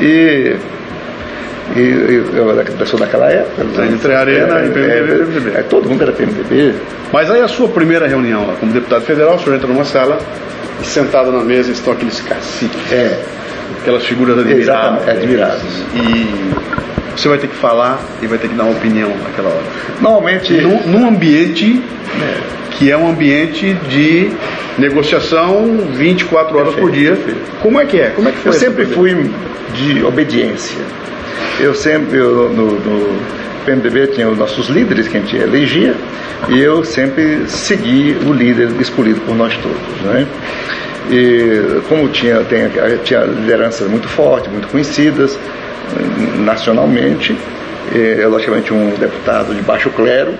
[0.00, 0.56] E
[1.74, 3.84] e eu era pessoa daquela época.
[3.84, 5.50] Entre a Arena é, e PMDB, é, PMDB.
[5.58, 6.74] É, todo mundo era PMDB.
[7.12, 10.18] Mas aí a sua primeira reunião lá como deputado federal, o senhor entra numa sala
[10.80, 12.92] e sentado na mesa estão aqueles caciques.
[12.92, 13.20] É.
[13.80, 15.02] Aquelas figuras admiradas.
[15.02, 15.62] Exatamente, admiradas.
[15.94, 19.64] E você vai ter que falar e vai ter que dar uma opinião naquela hora.
[20.00, 20.52] Normalmente.
[20.60, 21.82] Num, num ambiente
[22.22, 22.40] é.
[22.72, 24.30] que é um ambiente de
[24.78, 27.16] negociação 24 horas perfeito, por dia.
[27.16, 27.40] Perfeito.
[27.60, 28.10] Como é que é?
[28.10, 28.50] Como é que foi?
[28.50, 29.30] Eu sempre fui
[29.72, 30.80] de obediência.
[31.58, 33.18] Eu sempre, eu, no, no
[33.64, 35.94] PMDB tinha os nossos líderes que a gente elegia,
[36.48, 40.02] e eu sempre segui o líder escolhido por nós todos.
[40.04, 40.26] Né?
[41.10, 42.68] E como tinha, tem,
[43.04, 45.38] tinha lideranças muito fortes, muito conhecidas
[46.38, 47.36] nacionalmente,
[47.94, 50.34] e, logicamente um deputado de baixo clero,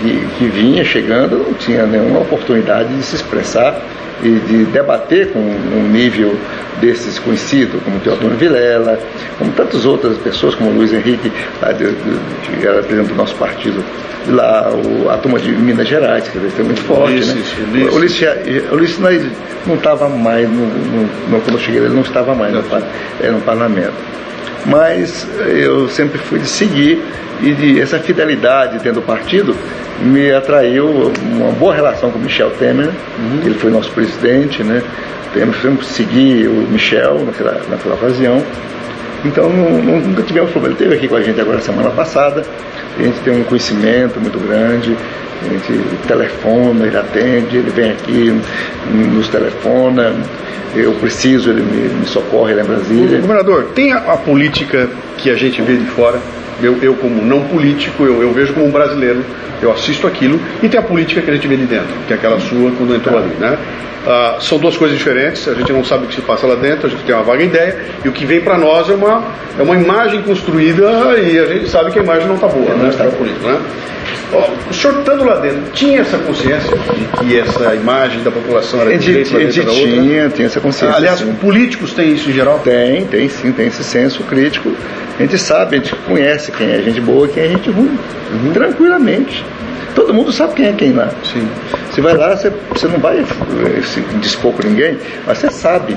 [0.00, 3.80] que, que vinha chegando, não tinha nenhuma oportunidade de se expressar
[4.22, 6.36] e de debater com um nível
[6.80, 8.98] desses conhecidos, como Teodoro Vilela,
[9.38, 13.84] como tantas outras pessoas, como Luiz Henrique, que era presidente do nosso partido
[14.28, 17.12] lá, o, a turma de Minas Gerais, que foi muito forte.
[17.12, 17.88] Ulisses, né?
[17.92, 18.28] Ulisses.
[18.72, 19.32] Ulisses, Ulisses
[19.66, 23.92] não estava mais, no, no, quando eu cheguei, ele não estava mais no, no parlamento
[24.66, 27.02] mas eu sempre fui de seguir
[27.42, 29.54] e de essa fidelidade dentro do partido
[30.00, 33.40] me atraiu uma boa relação com o Michel Temer, uhum.
[33.44, 34.82] ele foi nosso presidente, né?
[35.32, 38.40] Temos sempre seguir o Michel naquela, naquela ocasião
[39.24, 40.76] Então não, nunca tivemos problema.
[40.76, 42.44] Ele esteve aqui com a gente agora semana passada,
[42.98, 44.96] a gente tem um conhecimento muito grande,
[45.42, 48.32] a gente telefona, ele atende, ele vem aqui,
[49.12, 50.14] nos telefona,
[50.74, 53.20] eu preciso, ele me, me socorre lá em Brasília.
[53.20, 56.20] Governador, tem a, a, política que a gente vê de fora,
[56.62, 59.24] eu, eu como não político, eu, eu, vejo como um brasileiro,
[59.62, 62.16] eu assisto aquilo, e tem a política que a gente vê de dentro, que é
[62.16, 63.58] aquela sua quando entrou ali, né?
[64.06, 66.86] Ah, são duas coisas diferentes, a gente não sabe o que se passa lá dentro,
[66.86, 69.24] a gente tem uma vaga ideia, e o que vem para nós é uma,
[69.58, 72.90] é uma imagem construída e a gente sabe que a imagem não está boa, né?
[72.90, 73.60] Está político, né?
[74.68, 78.98] O senhor estando lá dentro, tinha essa consciência de que essa imagem da população era
[78.98, 79.86] diferente da outra?
[79.86, 80.96] Tinha, tinha essa consciência.
[80.96, 81.32] Aliás, sim.
[81.34, 82.58] políticos têm isso em geral?
[82.58, 84.72] Tem, tem sim, tem esse senso crítico.
[85.18, 87.98] A gente sabe, a gente conhece quem é gente boa e quem é gente ruim,
[88.32, 88.52] uhum.
[88.52, 89.44] tranquilamente.
[89.94, 91.08] Todo mundo sabe quem é quem lá.
[91.22, 91.48] Sim.
[91.90, 95.96] Você vai lá, você, você não vai eh, se dispor com ninguém, mas você sabe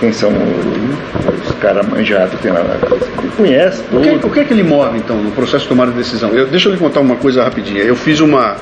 [0.00, 2.60] quem são os, os caras manjados que tem lá.
[2.60, 4.00] Ele conhece tudo.
[4.00, 6.30] O que, o que é que ele move, então, no processo de tomada de decisão?
[6.30, 7.82] Eu, deixa eu lhe contar uma coisa rapidinha.
[7.82, 8.56] Eu fiz uma.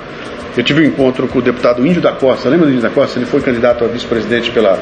[0.56, 2.48] Eu tive um encontro com o deputado Índio da Costa.
[2.48, 3.18] Lembra do Índio da Costa?
[3.18, 4.78] Ele foi candidato a vice-presidente pela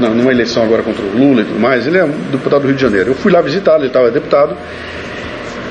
[0.00, 1.86] numa eleição agora contra o Lula e tudo mais.
[1.86, 3.10] Ele é um deputado do Rio de Janeiro.
[3.10, 4.56] Eu fui lá visitá-lo, ele estava deputado.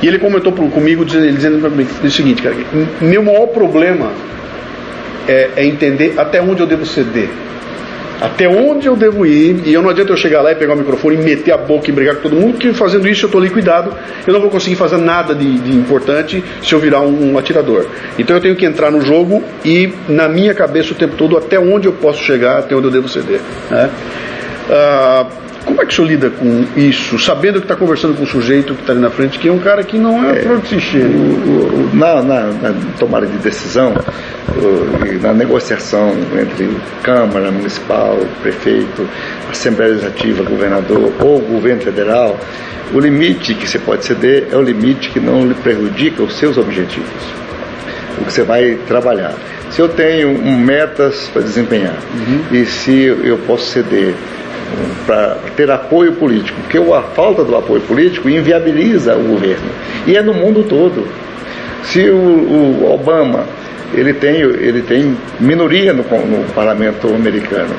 [0.02, 2.56] E ele comentou comigo, dizendo, para mim o seguinte, cara,
[3.02, 4.12] meu maior problema
[5.28, 7.30] é, é entender até onde eu devo ceder
[8.22, 10.78] até onde eu devo ir, e eu não adianta eu chegar lá e pegar o
[10.78, 13.42] microfone e meter a boca e brigar com todo mundo, que fazendo isso eu estou
[13.42, 13.94] liquidado,
[14.28, 17.86] eu não vou conseguir fazer nada de, de importante se eu virar um, um, atirador.
[18.18, 21.58] Então eu tenho que entrar no jogo e na minha cabeça o tempo todo até
[21.58, 23.40] onde eu posso chegar, até onde eu devo ceder.
[23.72, 23.90] Né?
[24.70, 25.26] Ah,
[25.66, 28.74] como é que o senhor lida com isso, sabendo que está conversando com um sujeito
[28.74, 30.82] que está ali na frente, que é um cara que não é, é flor de
[30.82, 30.98] se
[31.94, 33.94] na, na, na, tomada de decisão,
[35.22, 36.70] na negociação entre
[37.04, 39.08] Câmara Municipal, prefeito,
[39.50, 42.40] Assembleia Legislativa, governador ou governo federal,
[42.94, 46.58] o limite que você pode ceder é o limite que não lhe prejudica os seus
[46.58, 47.10] objetivos,
[48.20, 49.36] o que você vai trabalhar.
[49.70, 52.58] Se eu tenho metas para desempenhar uhum.
[52.58, 54.16] e se eu posso ceder
[55.06, 59.70] para ter apoio político, porque a falta do apoio político inviabiliza o governo.
[60.06, 61.08] E é no mundo todo.
[61.84, 63.46] Se o, o Obama
[63.94, 67.74] ele tem, ele tem minoria no, no parlamento americano,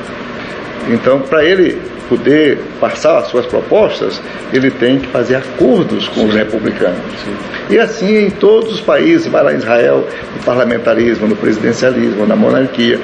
[0.89, 6.27] então para ele poder passar as suas propostas, ele tem que fazer acordos com Sim.
[6.27, 6.99] os republicanos.
[7.23, 7.33] Sim.
[7.69, 12.35] E assim em todos os países, vai lá em Israel, no parlamentarismo, no presidencialismo, na
[12.35, 12.99] monarquia,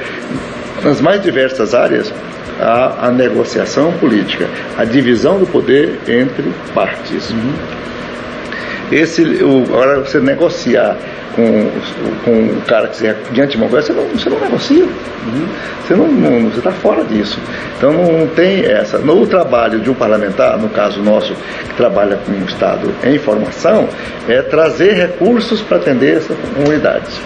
[0.83, 2.13] nas mais diversas áreas,
[2.59, 7.29] a, a negociação política, a divisão do poder entre partes.
[7.31, 7.53] Uhum.
[8.91, 10.97] Esse, o, agora você negociar
[11.35, 11.69] com,
[12.23, 14.85] com o cara que você de antemão você não, você não negocia.
[15.85, 17.39] Você não, não você está fora disso.
[17.77, 18.97] Então não tem essa.
[18.97, 21.33] No trabalho de um parlamentar, no caso nosso,
[21.67, 23.87] que trabalha com o Estado em formação,
[24.27, 27.19] é trazer recursos para atender essas comunidades.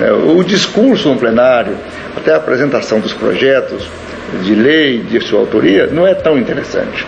[0.00, 0.38] Uhum.
[0.38, 1.76] O discurso no plenário,
[2.16, 3.88] até a apresentação dos projetos,
[4.42, 7.06] de lei de sua autoria não é tão interessante.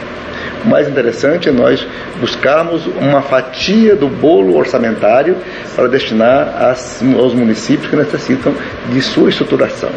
[0.67, 1.87] O mais interessante é nós
[2.21, 5.37] buscarmos uma fatia do bolo orçamentário
[5.77, 8.53] para destinar às, aos municípios que necessitam
[8.91, 9.91] de sua estruturação.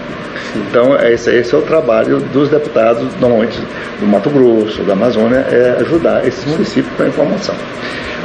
[0.55, 3.59] Então, esse, esse, é o trabalho dos deputados, normalmente
[3.99, 7.55] do Mato Grosso, da Amazônia, é ajudar esses municípios com a informação.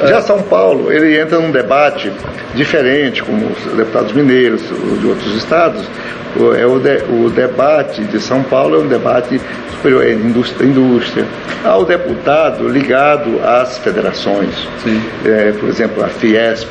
[0.02, 2.12] Já São Paulo, ele entra num debate
[2.54, 4.62] diferente, como os deputados mineiros
[5.00, 5.83] de outros estados.
[6.59, 10.66] É o, de, o debate de São Paulo é um debate superior à indústria.
[10.66, 11.24] indústria.
[11.64, 11.85] Há o
[12.35, 14.51] deputado ligado às federações,
[15.25, 16.68] é, por exemplo, a Fiesp,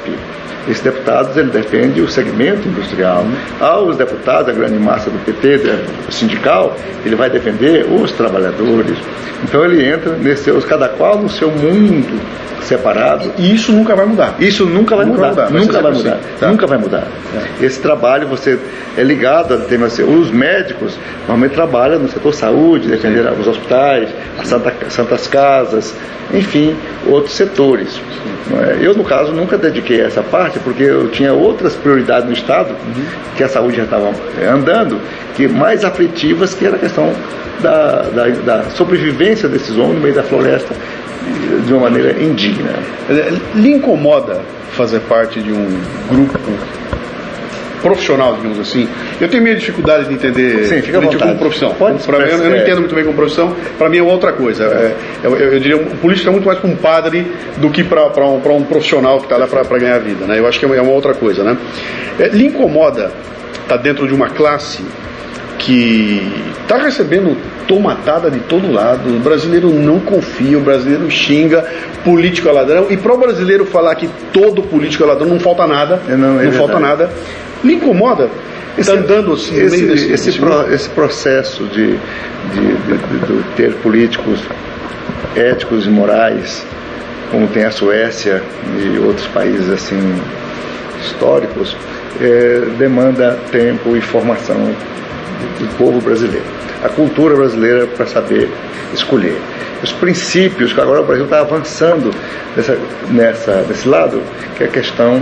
[0.67, 3.25] esses deputados ele defende o segmento industrial.
[3.59, 8.97] Aos deputados, a grande massa do PT, do sindical, ele vai defender os trabalhadores.
[9.43, 12.19] Então ele entra nesse, cada qual no seu mundo
[12.63, 13.31] separado.
[13.37, 14.35] E isso nunca vai mudar.
[14.39, 15.33] Isso nunca vai nunca mudar.
[15.33, 15.59] Vai mudar.
[15.59, 16.19] Nunca vai mudar.
[16.39, 16.47] Tá?
[16.47, 17.07] Nunca vai mudar.
[17.35, 17.65] É.
[17.65, 18.57] Esse trabalho você
[18.97, 19.99] é ligado a determinados.
[19.99, 20.97] Os médicos
[21.27, 25.52] normalmente trabalham no setor saúde, defender os hospitais, as santa, santas casas,
[26.33, 26.75] enfim,
[27.07, 27.99] outros setores.
[28.51, 28.85] É?
[28.85, 32.75] Eu, no caso, nunca dediquei essa parte porque eu tinha outras prioridades no Estado,
[33.35, 34.11] que a saúde já estava
[34.41, 34.99] é, andando,
[35.35, 37.11] que mais aflitivas, que era a questão
[37.61, 40.75] da, da, da sobrevivência desses homens no meio da floresta
[41.65, 42.73] de uma maneira indigna.
[43.55, 44.41] Lhe incomoda
[44.71, 45.79] fazer parte de um
[46.09, 46.37] grupo
[47.83, 48.87] profissional, digamos assim.
[49.19, 51.73] Eu tenho minha dificuldade de entender Sim, fica político como profissão.
[51.75, 53.55] Pode pra mim, eu, não entendo muito bem como profissão.
[53.77, 54.63] Para mim é outra coisa.
[54.63, 57.27] É, eu, eu, diria, o político é muito mais para um padre
[57.57, 60.25] do que para um, um profissional que está lá para ganhar vida.
[60.25, 60.39] Né?
[60.39, 61.43] Eu acho que é uma, é uma outra coisa.
[61.43, 61.57] Né?
[62.19, 63.11] É, lhe incomoda
[63.51, 64.83] estar tá dentro de uma classe
[65.59, 66.21] que
[66.61, 67.37] está recebendo
[67.67, 69.15] tomatada de todo lado.
[69.15, 71.65] O brasileiro não confia, o brasileiro xinga,
[72.03, 72.87] político é ladrão.
[72.89, 76.01] E para o brasileiro falar que todo político é ladrão, não falta nada.
[76.09, 77.09] É, não, é não falta nada.
[77.63, 78.29] Lhe incomoda?
[78.77, 81.97] Está andando assim, esse, desse, esse, desse pro- esse processo de, de,
[82.87, 84.39] de- de- ter políticos
[85.35, 86.65] éticos e morais,
[87.31, 88.41] como tem a Suécia
[88.79, 90.15] e outros países assim
[91.01, 91.75] históricos,
[92.19, 94.71] eh, demanda tempo e formação
[95.59, 96.45] do, povo brasileiro.
[96.83, 98.49] A cultura brasileira para saber
[98.93, 99.37] escolher.
[99.81, 102.11] Os princípios, que agora o Brasil está avançando
[102.55, 102.77] nessa,
[103.09, 104.21] nessa, nesse lado,
[104.55, 105.21] que é a questão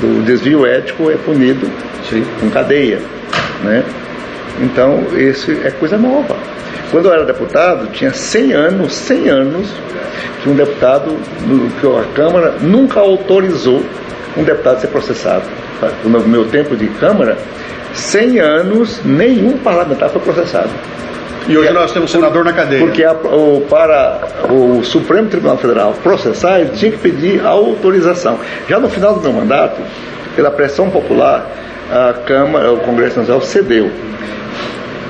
[0.00, 1.66] do desvio ético é punido
[2.40, 3.00] com cadeia.
[3.62, 3.84] Né?
[4.60, 6.36] Então, isso é coisa nova.
[6.90, 9.68] Quando eu era deputado, tinha 100 anos, 100 anos,
[10.42, 11.16] que um deputado,
[11.80, 13.82] que a Câmara nunca autorizou
[14.36, 15.44] um deputado ser processado.
[16.04, 17.36] No meu tempo de Câmara,
[17.94, 20.68] 100 anos, nenhum parlamentar foi processado.
[21.48, 22.80] E hoje nós temos um senador na cadeia.
[22.84, 28.38] Porque a- o, para o Supremo Tribunal Federal processar, ele tinha que pedir autorização.
[28.68, 29.80] Já no final do meu mandato,
[30.36, 31.44] pela pressão popular,
[31.90, 33.90] a Câmara, o Congresso Nacional cedeu.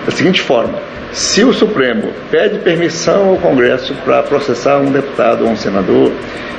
[0.07, 0.79] Da seguinte forma:
[1.13, 6.13] se o Supremo pede permissão ao Congresso para processar um deputado ou um senador,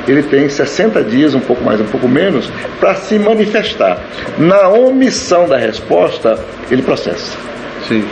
[0.08, 4.00] ele tem 60 dias, um pouco mais, um pouco menos, para se manifestar.
[4.38, 6.38] Na omissão da resposta,
[6.70, 7.38] ele processa
[7.88, 8.06] Sim.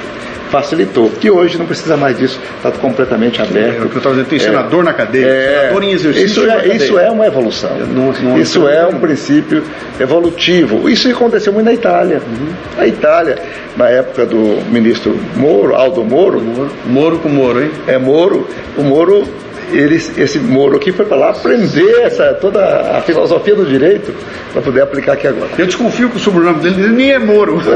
[0.51, 1.09] Facilitou.
[1.09, 3.85] Que hoje não precisa mais disso, está completamente É aberto.
[3.85, 6.25] o que eu estava dizendo, tem senador na cadeia, É, senador em exercício.
[6.43, 7.71] isso, é, isso é uma evolução.
[7.91, 9.63] Não- não- isso é um princípio
[9.99, 10.89] evolutivo.
[10.89, 12.17] Isso aconteceu muito na Itália.
[12.17, 12.47] Uhum.
[12.77, 13.37] A Itália,
[13.77, 16.41] na época do ministro Moro, Aldo Moro,
[16.85, 17.71] Moro com Moro, hein?
[17.87, 18.47] é Moro,
[18.77, 19.23] o Moro,
[19.71, 22.63] ele, esse Moro aqui foi para lá aprender essa, toda
[22.97, 24.13] a filosofia do direito
[24.53, 25.49] para poder aplicar aqui agora.
[25.57, 27.59] Eu desconfio que o sobrenome dele nem é Moro.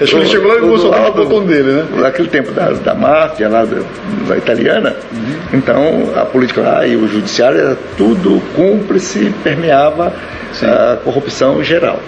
[0.00, 1.86] Acho que ele chegou lá e O- o gostou do botão dele, né?
[1.96, 3.78] Naquele tempo da, da máfia lá da,
[4.28, 4.96] da italiana,
[5.52, 10.12] então a política lá e o judiciário era tudo cúmplice, permeava
[10.62, 11.98] a corrupção geral.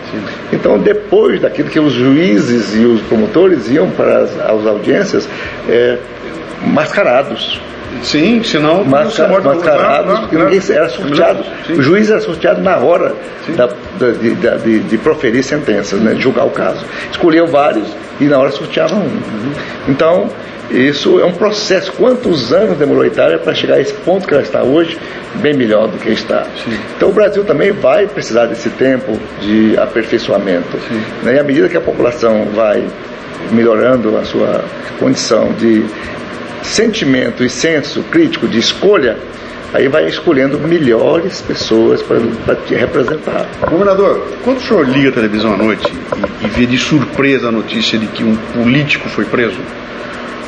[0.53, 5.29] Então depois daquilo que os juízes e os promotores iam para as, as audiências
[5.69, 5.97] é,
[6.67, 7.61] mascarados.
[8.03, 11.45] Sim, senão não se Masca- morde- mascarados, era sorteado.
[11.67, 11.73] Sim.
[11.75, 13.15] O juiz era sorteado na hora
[13.57, 13.69] da-
[13.99, 16.85] da- de, da- de- de proferir sentenças, né, de julgar o caso.
[17.11, 17.89] Escolhiam vários
[18.21, 19.21] e na hora sorteavam um.
[19.89, 20.29] Então,
[20.71, 21.93] isso é um processo.
[21.93, 24.99] Quantos anos demorou a Itália para chegar a esse ponto que ela está hoje?
[25.37, 26.45] Bem melhor do que está.
[26.97, 30.77] Então, o Brasil também vai precisar desse tempo de aperfeiçoamento.
[31.23, 32.83] Né, E à medida que a população vai
[33.51, 34.65] melhorando a sua
[34.99, 35.85] condição de
[36.65, 39.17] sentimento e senso crítico de escolha,
[39.73, 43.47] aí vai escolhendo melhores pessoas para te representar.
[43.69, 45.93] Governador, quando o senhor liga a televisão à noite
[46.43, 49.59] e, e vê de surpresa a notícia de que um político foi preso,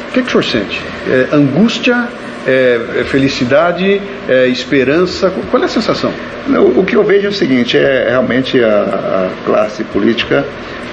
[0.08, 0.82] o que, que o senhor sente?
[1.08, 2.08] É angústia?
[2.46, 4.00] É, é felicidade?
[4.28, 5.32] É esperança?
[5.50, 6.12] Qual é a sensação?
[6.46, 10.44] Não, O que eu vejo é o seguinte, é realmente a, a classe política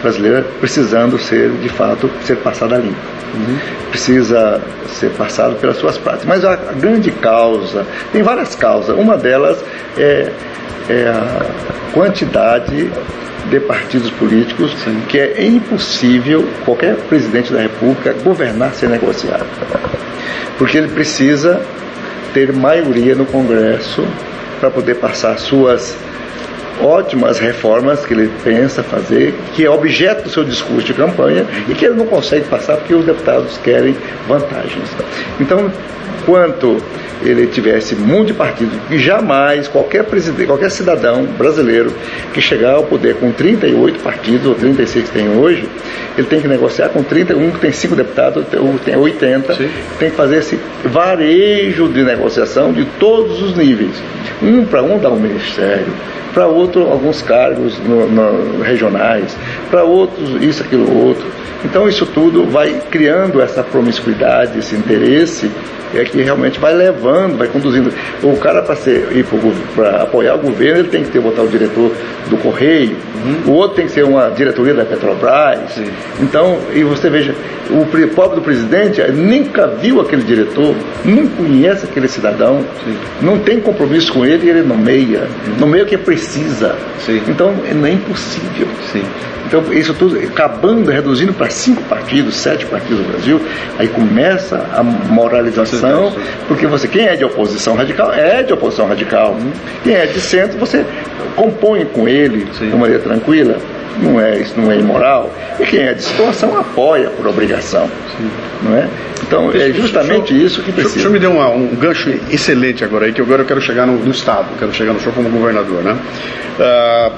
[0.01, 2.99] brasileira precisando ser, de fato, ser passada limpo.
[3.89, 6.27] Precisa ser passado pelas suas práticas.
[6.27, 9.63] Mas a, a grande causa, tem várias causas, uma delas
[9.97, 10.31] é,
[10.89, 11.45] é a
[11.93, 12.91] quantidade
[13.49, 14.75] de partidos políticos
[15.09, 19.41] que é impossível qualquer presidente da República governar sem negociar.
[20.57, 21.61] Porque ele precisa
[22.33, 24.05] ter maioria no Congresso
[24.59, 25.95] para poder passar suas
[26.81, 31.73] ótimas reformas que ele pensa fazer, que é objeto do seu discurso de campanha e
[31.73, 33.95] que ele não consegue passar porque os deputados querem
[34.27, 34.89] vantagens.
[35.39, 35.71] Então,
[36.23, 36.77] enquanto
[37.21, 41.91] ele tivesse mundo de partidos, e jamais qualquer presidente, qualquer cidadão brasileiro
[42.33, 45.67] que chegar ao poder com 38 partidos ou 36 que tem hoje,
[46.17, 49.69] ele tem que negociar com 31 que tem 5 deputados, ou tem 80, Sim.
[49.99, 53.91] tem que fazer esse varejo de negociação de todos os níveis.
[54.41, 55.87] Um para um dá um ministério,
[56.33, 59.37] para outro alguns cargos no- no- regionais,
[59.73, 61.25] para outros isso, aquilo, outro.
[61.65, 65.49] Então isso tudo vai criando essa promiscuidade, esse interesse,
[65.95, 67.91] é que realmente vai levando, vai conduzindo.
[68.21, 69.25] O cara para ser ir
[69.75, 71.91] para apoiar o governo, ele tem que ter botar o diretor
[72.29, 72.95] do Correio,
[73.47, 75.59] o outro tem que ser uma diretoria da Petrobras.
[76.19, 77.33] Então, e você veja,
[77.71, 82.63] o pobre do presidente eh, nunca viu aquele diretor, não conhece aquele cidadão,
[83.21, 85.27] não tem compromisso com ele e ele nomeia,
[85.59, 86.75] nomeia o que precisa.
[86.99, 87.21] Sim.
[87.27, 88.67] Então, é- não é impossível.
[88.91, 89.03] Sim.
[89.53, 93.39] Então, isso tudo, acabando, reduzindo para cinco partidos, sete partidos no Brasil,
[93.77, 96.11] aí começa a moralização,
[96.47, 99.37] porque você, quem é de oposição radical, é de oposição radical.
[99.83, 100.83] Quem é de centro, você
[101.35, 102.71] compõe com ele Sim.
[102.71, 103.57] de maneira tranquila
[104.01, 105.31] não é, isso não é imoral.
[105.59, 107.87] E quem é de situação apoia por obrigação.
[108.17, 108.31] Sim.
[108.63, 108.89] Não é?
[109.21, 110.95] Então é justamente isso que precisa.
[110.95, 113.85] O senhor me deu uma, um gancho excelente agora aí, que agora eu quero chegar
[113.85, 115.83] no, no Estado, quero chegar no senhor como governador.
[115.83, 115.95] Né?
[116.57, 117.11] Uh,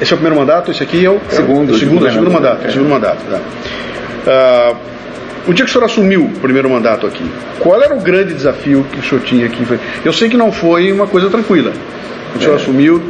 [0.00, 2.66] esse é o primeiro mandato, esse aqui é o segundo, é o segundo, segundo mandato.
[2.66, 2.70] É.
[2.70, 3.40] Segundo mandato tá?
[4.72, 4.76] uh,
[5.46, 7.24] o dia que o senhor assumiu o primeiro mandato aqui,
[7.60, 9.64] qual era o grande desafio que o senhor tinha aqui?
[10.04, 11.72] Eu sei que não foi uma coisa tranquila.
[12.34, 12.56] O senhor é.
[12.56, 13.00] assumiu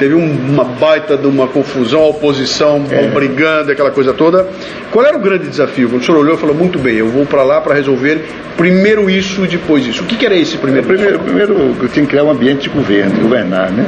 [0.00, 3.06] teve uma baita de uma confusão, a oposição é.
[3.08, 4.48] brigando, aquela coisa toda.
[4.90, 5.90] Qual era o grande desafio?
[5.90, 8.24] Quando o senhor olhou e falou, muito bem, eu vou para lá para resolver
[8.56, 10.02] primeiro isso e depois isso.
[10.02, 10.86] O que, que era esse primeiro?
[10.86, 13.84] Primeiro, primeiro eu tinha que criar um ambiente de governo, de governar, né?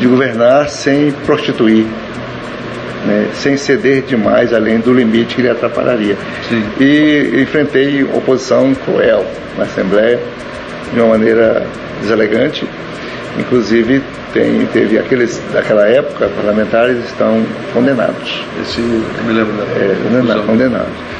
[0.00, 1.86] De governar sem prostituir.
[3.06, 6.16] Né, sem ceder demais além do limite que lhe atrapalharia.
[6.48, 6.64] Sim.
[6.80, 9.24] E enfrentei oposição cruel
[9.56, 10.18] na Assembleia
[10.92, 11.64] de uma maneira
[12.00, 12.66] deselegante,
[13.38, 18.44] inclusive tem, teve aqueles daquela época, parlamentares estão condenados.
[18.62, 21.15] Esse eu me lembro da é, condenados, condenados.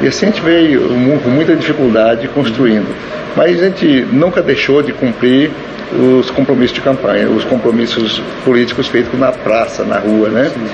[0.00, 0.88] E assim a gente veio
[1.22, 2.88] com muita dificuldade construindo.
[3.36, 5.50] Mas a gente nunca deixou de cumprir
[5.92, 10.50] os compromissos de campanha, os compromissos políticos feitos na praça, na rua, né?
[10.52, 10.66] Sim.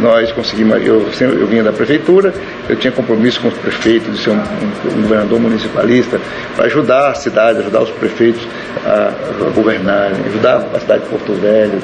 [0.00, 2.32] Nós conseguimos, eu, eu vinha da prefeitura,
[2.68, 6.20] eu tinha compromisso com os prefeitos de ser um, um, um governador municipalista
[6.54, 8.46] para ajudar a cidade, ajudar os prefeitos
[8.86, 9.12] a,
[9.46, 11.82] a governarem, ajudar a cidade de Porto Velho,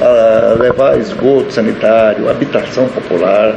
[0.00, 3.54] a levar esgoto sanitário, habitação popular,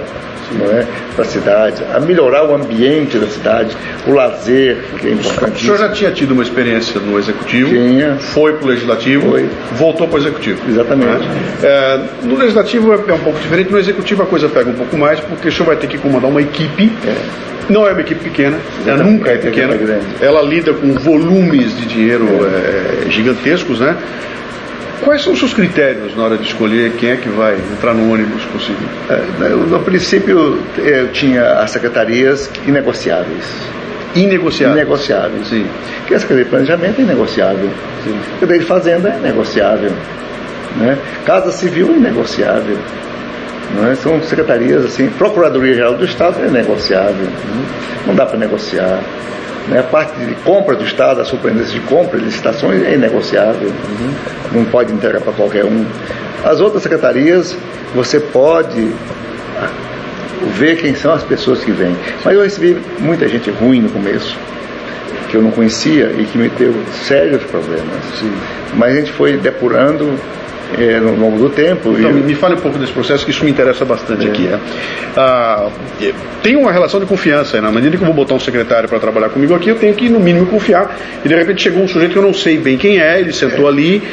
[0.71, 0.85] é?
[1.13, 3.75] para a cidade, a melhorar o ambiente da cidade,
[4.05, 5.55] o lazer, que é importante.
[5.55, 8.15] O senhor já tinha tido uma experiência no Executivo, tinha.
[8.17, 9.49] foi para o Legislativo, foi.
[9.73, 10.61] voltou para o Executivo.
[10.69, 11.27] Exatamente.
[11.27, 11.35] Né?
[11.63, 15.19] É, no Legislativo é um pouco diferente, no Executivo a coisa pega um pouco mais,
[15.19, 16.91] porque o senhor vai ter que comandar uma equipe.
[17.05, 17.47] É.
[17.69, 19.75] Não é uma equipe pequena, ela nunca é, é pequena.
[20.21, 23.09] Ela lida com volumes de dinheiro é.
[23.09, 23.97] gigantescos, né?
[25.03, 28.11] Quais são os seus critérios na hora de escolher quem é que vai entrar no
[28.11, 28.87] ônibus possível?
[29.09, 33.45] É, no princípio, eu tinha as secretarias inegociáveis.
[34.15, 34.77] Inegociáveis?
[34.77, 35.65] Inegociáveis, sim.
[35.99, 37.69] Porque a Secretaria de Planejamento é inegociável.
[38.03, 38.17] Sim.
[38.17, 39.91] A Secretaria de Fazenda é negociável.
[40.77, 40.97] Né?
[41.25, 42.77] Casa Civil é negociável.
[43.75, 43.95] Né?
[44.01, 47.27] São secretarias assim, Procuradoria Geral do Estado é negociável.
[48.05, 48.99] Não dá para negociar.
[49.67, 49.79] Né?
[49.79, 54.13] A parte de compra do Estado, a superintendência de compra, licitações é inegociável, uhum.
[54.51, 55.85] não pode entregar para qualquer um.
[56.43, 57.57] As outras secretarias,
[57.93, 58.93] você pode
[59.59, 59.69] ah,
[60.57, 61.95] ver quem são as pessoas que vêm.
[62.23, 64.37] Mas eu recebi muita gente ruim no começo,
[65.29, 68.03] que eu não conhecia e que me deu sérios problemas.
[68.19, 68.31] Sim.
[68.75, 70.17] Mas a gente foi depurando
[70.77, 71.95] é, no longo do tempo.
[71.97, 74.29] Então, me fale um pouco desse processo, que isso me interessa bastante é.
[74.29, 74.47] aqui.
[74.47, 74.59] É.
[75.15, 75.69] Ah,
[76.41, 79.29] tem uma relação de confiança, na medida que eu vou botar um secretário para trabalhar
[79.29, 80.95] comigo aqui, eu tenho que, no mínimo, confiar.
[81.23, 83.65] E de repente chegou um sujeito que eu não sei bem quem é, ele sentou
[83.65, 83.69] é.
[83.69, 84.03] ali.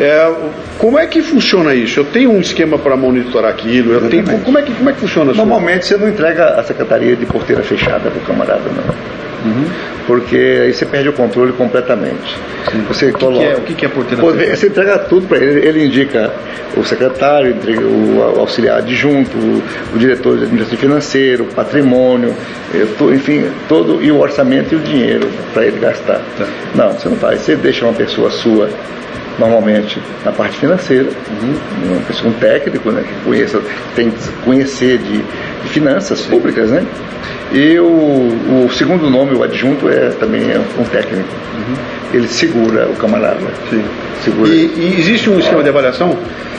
[0.00, 0.32] É,
[0.78, 1.98] como é que funciona isso?
[1.98, 3.94] Eu tenho um esquema para monitorar aquilo?
[3.94, 5.38] Eu tenho, como, é que, como é que funciona isso?
[5.38, 9.27] Normalmente você não entrega a secretaria de porteira fechada para o camarada, não.
[9.44, 9.64] Uhum.
[10.06, 12.36] Porque aí você perde o controle completamente.
[12.70, 12.84] Sim.
[12.88, 13.46] Você o que coloca.
[13.46, 14.56] Que é, o que é porteira?
[14.56, 15.66] Você entrega tudo para ele.
[15.66, 16.32] Ele indica
[16.76, 19.62] o secretário, o auxiliar adjunto, o,
[19.94, 22.34] o diretor de administração financeiro, o patrimônio,
[23.14, 26.20] enfim, todo, e o orçamento e o dinheiro para ele gastar.
[26.36, 26.46] Tá.
[26.74, 27.40] Não, você não faz.
[27.40, 28.68] Você deixa uma pessoa sua
[29.38, 31.08] normalmente na parte financeira,
[31.84, 33.60] uma pessoa, um técnico né, que conheça,
[33.94, 36.84] tem que conhecer de, de finanças públicas, né?
[37.52, 41.28] E o, o, segundo nome, o adjunto, é também é um técnico.
[41.54, 41.74] Uhum.
[42.12, 43.40] Ele segura o camarada.
[43.70, 43.82] Sim.
[44.22, 44.48] Segura.
[44.50, 46.16] E, e, existe um esquema de avaliação?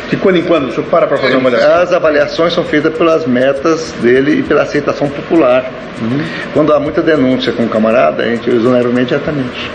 [0.09, 1.81] De quando em quando o senhor para para fazer uma avaliação?
[1.81, 5.69] As avaliações são feitas pelas metas dele e pela aceitação popular.
[6.01, 6.21] Uhum.
[6.53, 9.69] Quando há muita denúncia com o camarada, a gente exonera imediatamente.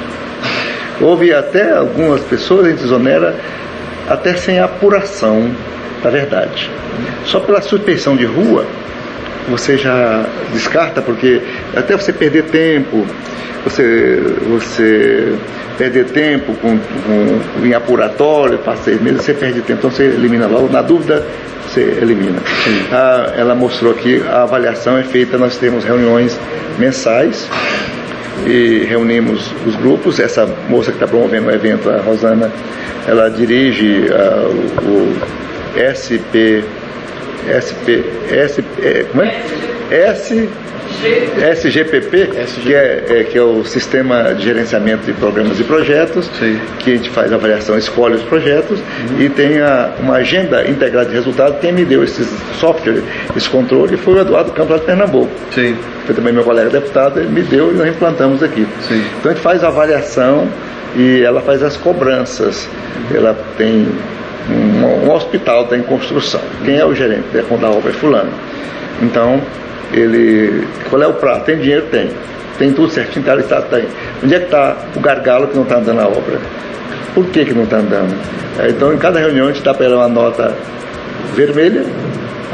[1.00, 3.34] Houve até algumas pessoas, a gente exonera
[4.08, 5.50] até sem apuração
[6.02, 6.70] da verdade.
[7.24, 8.64] Só pela suspeição de rua,
[9.48, 11.40] você já descarta, porque
[11.74, 13.06] até você perder tempo,
[13.64, 15.34] você, você
[15.76, 20.46] perder tempo com, com, em apuratório, passa seis meses, você perde tempo, então você elimina
[20.46, 20.68] logo.
[20.70, 21.26] Na dúvida,
[21.66, 22.38] você elimina.
[22.92, 26.38] Ah, ela mostrou aqui, a avaliação é feita, nós temos reuniões
[26.78, 27.48] mensais
[28.46, 30.20] e reunimos os grupos.
[30.20, 32.50] Essa moça que está promovendo o evento, a Rosana,
[33.06, 34.50] ela dirige uh,
[34.82, 35.16] o, o
[35.80, 36.64] SP,
[37.46, 39.40] SP, SP, é, como é?
[39.90, 40.48] S
[41.52, 42.28] SGPP,
[42.62, 46.58] Que, é, é, que é o Sistema de Gerenciamento de Programas e Projetos, Sim.
[46.78, 49.20] que a gente faz a avaliação, escolhe os projetos uhum.
[49.20, 51.58] e tem a, uma agenda integrada de resultados.
[51.60, 52.24] Quem me deu esse
[52.58, 53.02] software,
[53.36, 55.30] esse controle, foi o Eduardo Campos de Pernambuco.
[55.52, 55.76] Sim.
[56.06, 58.66] Foi também meu colega deputado, ele me deu e nós implantamos aqui.
[58.88, 59.02] Sim.
[59.18, 60.48] Então a gente faz a avaliação
[60.96, 62.68] e ela faz as cobranças.
[63.14, 63.86] Ela tem
[64.50, 66.40] um, um hospital está em construção.
[66.64, 67.24] Quem é o gerente?
[67.34, 68.30] É quando a obra é fulano.
[69.02, 69.40] Então,
[69.98, 70.66] ele.
[70.90, 71.44] Qual é o prato?
[71.44, 71.86] Tem dinheiro?
[71.90, 72.10] Tem.
[72.58, 73.84] Tem tudo certinho, tá, tá, tem.
[74.22, 76.38] Onde é que está o gargalo que não está andando a obra?
[77.14, 78.14] Por que, que não está andando?
[78.58, 80.54] É, então, em cada reunião, a gente para ela uma nota
[81.34, 81.84] vermelha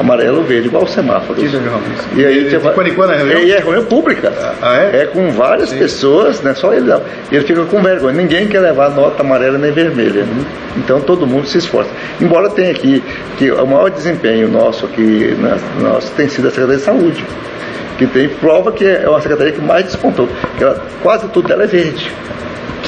[0.01, 1.39] amarelo, verde, igual o semáforo.
[1.39, 1.81] Que legal.
[2.17, 3.43] E aí de quando em quando é reunião?
[3.43, 4.33] E é reunião pública.
[4.63, 5.03] Ah, é?
[5.03, 5.79] É com várias Sim.
[5.79, 7.03] pessoas, não é só ele não.
[7.31, 8.17] E ele fica com vergonha.
[8.17, 10.23] Ninguém quer levar nota amarela nem vermelha.
[10.23, 10.45] Uhum.
[10.79, 11.91] Então todo mundo se esforça.
[12.21, 13.03] Embora tenha aqui
[13.37, 15.37] que o maior desempenho nosso aqui
[15.81, 17.25] nosso tem sido a Secretaria de Saúde.
[17.99, 20.27] Que tem prova que é uma secretaria que mais despontou.
[20.59, 22.11] Ela, quase tudo dela é verde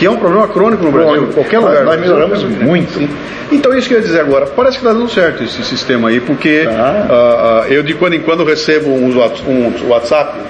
[0.03, 1.85] que é um problema crônico no Brasil, em qualquer lugar.
[1.85, 2.95] Nós melhoramos muito.
[2.95, 3.09] Sim.
[3.53, 4.47] Então, isso que eu ia dizer agora.
[4.47, 7.65] Parece que está dando certo esse sistema aí, porque ah.
[7.69, 9.15] uh, eu de quando em quando recebo uns,
[9.47, 10.41] um WhatsApp,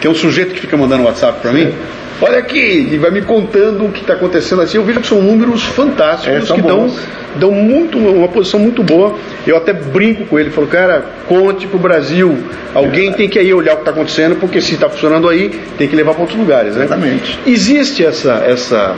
[0.00, 1.74] que é um sujeito que fica mandando WhatsApp para mim.
[2.20, 4.78] Olha aqui, e vai me contando o que está acontecendo assim.
[4.78, 6.90] Eu vejo que são números fantásticos é, que dão,
[7.36, 9.14] dão muito, uma posição muito boa.
[9.46, 12.38] Eu até brinco com ele, falo, cara, conte para o Brasil.
[12.74, 13.12] Alguém é.
[13.12, 15.94] tem que ir olhar o que está acontecendo, porque se está funcionando aí, tem que
[15.94, 16.74] levar para outros lugares.
[16.74, 16.84] Né?
[16.84, 17.38] Exatamente.
[17.46, 18.96] Existe essa, essa,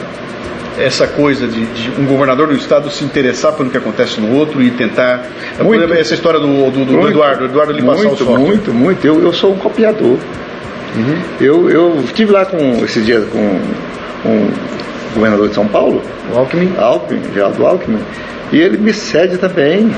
[0.78, 4.62] essa coisa de, de, um governador do estado se interessar pelo que acontece no outro
[4.62, 5.26] e tentar.
[5.60, 5.92] Muito.
[5.92, 8.38] Essa história do, do, do Eduardo, o Eduardo lhe passar muito, o.
[8.38, 9.04] Muito, muito.
[9.04, 10.18] Eu, eu sou um copiador.
[10.96, 11.18] Uhum.
[11.40, 13.60] Eu, eu estive lá com esse dia com,
[14.28, 18.00] o governador de São Paulo, o Alckmin, Alckmin Geraldo Alckmin,
[18.52, 19.90] e ele me cede também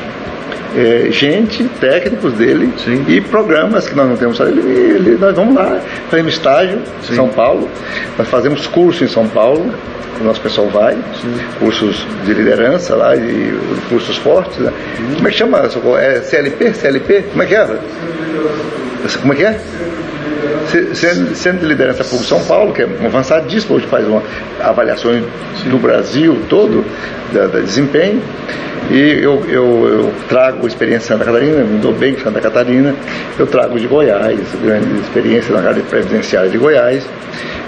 [0.77, 3.05] é, gente, técnicos dele Sim.
[3.09, 4.39] e programas que nós não temos.
[4.41, 7.13] Ele, ele, nós vamos lá, fazemos estágio Sim.
[7.13, 7.69] em São Paulo,
[8.17, 9.73] nós fazemos curso em São Paulo,
[10.21, 11.35] o nosso pessoal vai, Sim.
[11.59, 14.59] cursos de liderança lá, e cursos fortes.
[14.59, 14.73] Né?
[15.17, 15.59] Como é que chama?
[15.99, 16.73] É CLP?
[16.75, 17.23] CLP?
[17.31, 17.79] Como é que é?
[19.21, 19.61] Como é que é?
[21.35, 24.23] Centro de Liderança Pública São Paulo, que é um avançadíssimo, hoje faz uma
[24.61, 25.13] avaliação
[25.67, 26.85] do Brasil todo,
[27.33, 28.23] da, da desempenho.
[28.91, 32.95] E eu, eu, eu, trago experiência de Santa Catarina, me dou bem com Santa Catarina,
[33.39, 37.07] eu trago de Goiás, grande experiência na área previdenciária de Goiás.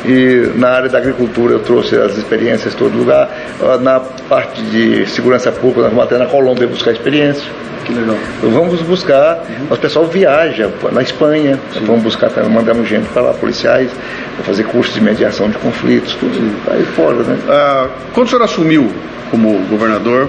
[0.05, 3.31] E na área da agricultura eu trouxe as experiências de todo lugar.
[3.63, 7.45] Ah, na parte de segurança pública, nós vamos até na Colômbia buscar experiência.
[7.85, 8.17] Que legal.
[8.41, 9.75] Vamos buscar, uhum.
[9.75, 11.85] o pessoal viaja na Espanha, Sim.
[11.85, 13.91] vamos buscar, mandamos gente para lá, policiais,
[14.37, 17.37] para fazer cursos de mediação de conflitos, tudo aí fora, né?
[17.49, 18.89] Ah, quando o senhor assumiu
[19.33, 20.29] como governador,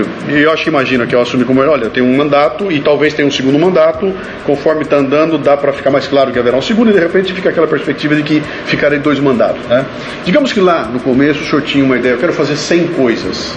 [0.00, 2.80] eu, eu acho que imagino que eu assumi como, olha, eu tenho um mandato e
[2.80, 4.12] talvez tenha um segundo mandato,
[4.44, 7.32] conforme está andando, dá para ficar mais claro que haverá um segundo e de repente
[7.32, 9.64] fica aquela perspectiva de que ficarei dois mandatos.
[9.66, 9.84] Né?
[10.24, 13.54] Digamos que lá no começo o senhor tinha uma ideia, eu quero fazer 100 coisas.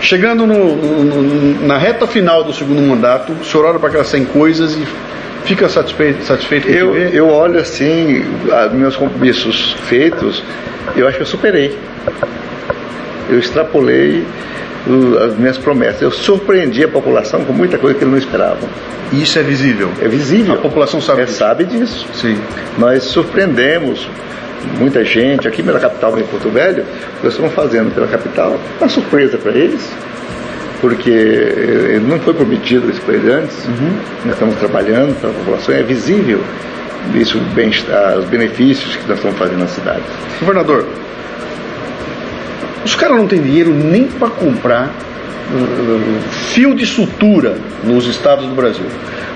[0.00, 4.24] Chegando no, no, na reta final do segundo mandato, o senhor olha para aquelas 100
[4.26, 4.84] coisas e
[5.44, 8.24] fica satisfeito, satisfeito com eu, eu olho assim,
[8.72, 10.42] meus compromissos feitos,
[10.96, 11.76] eu acho que eu superei.
[13.30, 14.24] Eu extrapolei
[15.24, 16.02] as minhas promessas.
[16.02, 18.68] Eu surpreendi a população com muita coisa que eles não esperavam.
[19.12, 19.90] E isso é visível?
[20.00, 20.54] É visível.
[20.54, 21.38] A população sabe é, disso?
[21.38, 22.06] Sabe disso.
[22.14, 22.38] Sim.
[22.78, 24.08] Nós surpreendemos
[24.78, 26.84] muita gente aqui pela capital, em Porto Velho,
[27.22, 29.90] nós estamos fazendo pela capital, uma surpresa para eles,
[30.80, 33.92] porque não foi prometido isso para eles antes, uhum.
[34.24, 36.40] nós estamos trabalhando para a população, é visível
[37.14, 40.02] isso, os benefícios que nós estamos fazendo na cidade.
[40.38, 40.86] Governador,
[42.84, 46.20] os caras não têm dinheiro nem para comprar uh,
[46.52, 48.86] fio de sutura nos estados do Brasil.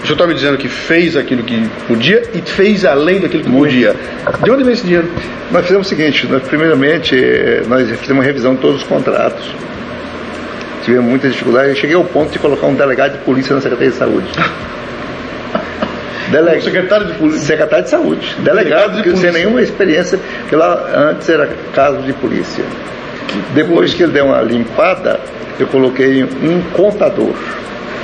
[0.02, 3.48] O senhor está me dizendo que fez aquilo que podia e fez além daquilo que
[3.48, 3.72] Muito.
[3.72, 3.94] podia.
[4.42, 5.08] De onde vem esse dinheiro?
[5.50, 9.44] Nós fizemos o seguinte, nós, primeiramente, eh, nós fizemos uma revisão de todos os contratos.
[10.84, 11.70] Tivemos muita dificuldade.
[11.70, 14.28] Eu cheguei ao ponto de colocar um delegado de polícia na Secretaria de Saúde.
[16.30, 16.62] Deleg...
[16.62, 17.40] secretário de polícia.
[17.40, 18.36] Secretário de saúde.
[18.40, 22.64] Delegado, delegado de sem nenhuma experiência, porque lá antes era caso de polícia.
[23.54, 25.20] Depois que ele deu uma limpada,
[25.58, 27.34] eu coloquei um contador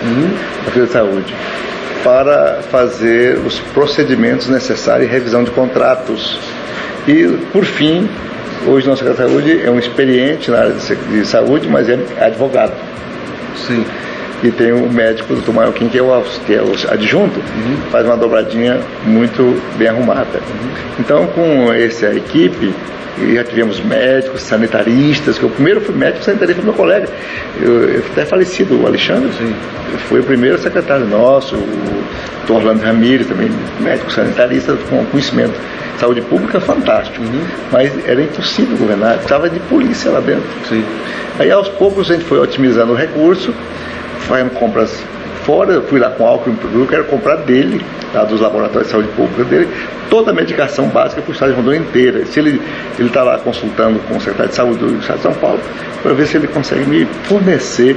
[0.02, 0.30] uhum.
[0.74, 1.34] da de Saúde
[2.02, 6.38] para fazer os procedimentos necessários e revisão de contratos.
[7.06, 8.08] E, por fim,
[8.66, 12.72] hoje nosso secretário de saúde é um experiente na área de saúde, mas é advogado.
[13.56, 13.84] Sim.
[14.42, 17.76] E tem o médico, o doutor Marroquim, que é o, que é o adjunto, uhum.
[17.90, 20.38] faz uma dobradinha muito bem arrumada.
[20.38, 20.70] Uhum.
[20.98, 22.74] Então, com essa equipe,
[23.32, 27.08] já tivemos médicos, sanitaristas, que o primeiro foi médico sanitarista meu colega,
[27.60, 29.54] eu, eu até falecido, o Alexandre, Sim.
[30.08, 36.20] foi o primeiro secretário nosso, o Orlando Ramírez, também médico sanitarista com conhecimento de saúde
[36.22, 37.44] pública fantástico, uhum.
[37.70, 40.48] mas era impossível governar, estava de polícia lá dentro.
[40.68, 40.84] Sim.
[41.38, 43.54] Aí aos poucos a gente foi otimizando o recurso,
[44.28, 45.02] fazendo compras
[45.44, 49.08] fora, eu fui lá com álcool eu quero comprar dele, lá dos laboratórios de saúde
[49.08, 49.68] pública dele,
[50.08, 52.24] toda a medicação básica para o estado de Rondônia inteira.
[52.26, 52.60] Se ele
[52.98, 55.60] está lá consultando com o secretário de saúde do estado de São Paulo,
[56.02, 57.96] para ver se ele consegue me fornecer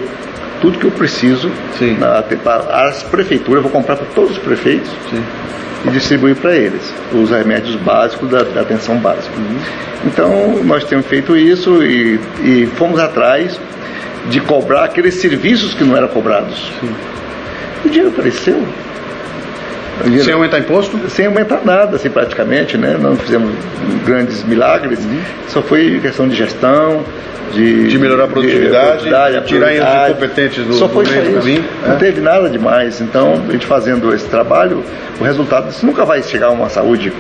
[0.62, 1.52] tudo que eu preciso
[2.00, 5.24] na, para as prefeituras, eu vou comprar para todos os prefeitos Sim.
[5.86, 9.36] e distribuir para eles os remédios básicos da, da atenção básica.
[9.38, 9.58] Uhum.
[10.06, 13.60] Então, nós temos feito isso e, e, fomos atrás
[14.30, 16.72] de cobrar aqueles serviços que não eram cobrados.
[16.80, 16.96] Sim.
[17.84, 18.64] O dinheiro apareceu.
[20.24, 21.00] Sem aumentar imposto?
[21.10, 22.98] Sem aumentar nada, assim, praticamente, né?
[23.00, 23.54] Não fizemos
[24.06, 25.22] grandes milagres, uhum.
[25.48, 27.04] só foi questão de gestão,
[27.54, 31.40] de, de melhorar a produtividade, de, de tirar os incompetentes do, só foi do meio
[31.40, 31.66] caminho.
[31.86, 31.98] Não é.
[31.98, 33.00] teve nada demais.
[33.02, 34.84] Então, a gente fazendo esse trabalho,
[35.20, 37.12] o resultado disso nunca vai chegar a uma saúde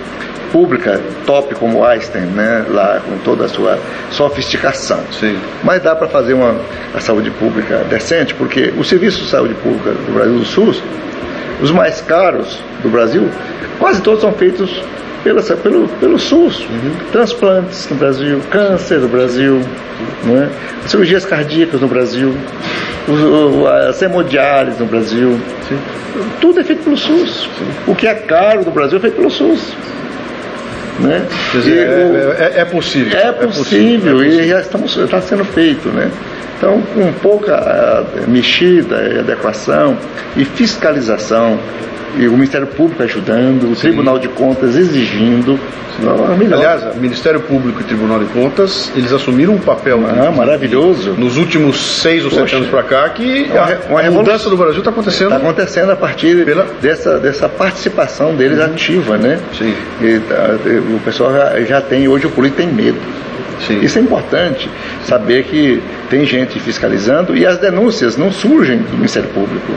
[0.51, 3.77] pública top como Einstein, né, lá com toda a sua
[4.11, 4.99] sofisticação.
[5.11, 5.37] Sim.
[5.63, 6.55] Mas dá para fazer uma
[6.93, 10.81] a saúde pública decente, porque os serviços de saúde pública do Brasil do SUS
[11.61, 13.29] os mais caros do Brasil,
[13.79, 14.81] quase todos são feitos
[15.23, 16.59] pela, pelo, pelo SUS.
[16.61, 16.91] Uhum.
[17.11, 19.61] Transplantes no Brasil, câncer no Brasil,
[20.23, 20.49] não é?
[20.87, 22.33] cirurgias cardíacas no Brasil,
[23.87, 25.39] as hemodiálise no Brasil.
[25.67, 25.77] Sim.
[26.39, 27.49] Tudo é feito pelo SUS.
[27.57, 27.65] Sim.
[27.87, 29.73] O que é caro no Brasil é feito pelo SUS.
[30.99, 31.25] Né?
[31.51, 33.17] Dizer, é, é, é, possível.
[33.17, 35.89] É, é possível, é possível, e já estamos, está sendo feito.
[35.89, 36.09] Né?
[36.57, 39.97] Então, com pouca uh, mexida, adequação
[40.37, 41.59] e fiscalização,
[42.17, 43.89] e o Ministério Público ajudando, o Sim.
[43.89, 45.59] Tribunal de Contas exigindo.
[46.51, 51.11] Aliás, o Ministério Público e o Tribunal de Contas, eles assumiram um papel ah, maravilhoso
[51.11, 53.49] nos últimos seis ou sete anos para cá que
[53.89, 55.27] uma, a, a mudança do Brasil está acontecendo.
[55.27, 56.67] Está acontecendo a partir pela...
[56.81, 58.65] dessa, dessa participação deles uhum.
[58.65, 59.39] ativa, né?
[59.57, 59.73] Sim.
[60.01, 60.57] E, tá,
[60.95, 62.99] o pessoal já, já tem, hoje o político tem medo.
[63.65, 63.79] Sim.
[63.79, 64.69] Isso é importante,
[65.05, 69.73] saber que tem gente fiscalizando e as denúncias não surgem do Ministério Público.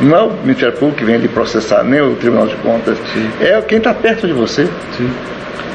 [0.00, 3.30] Não é o Ministério Público que vem ali processar, nem o Tribunal de Contas, Sim.
[3.40, 4.66] é quem está perto de você.
[4.96, 5.10] Sim.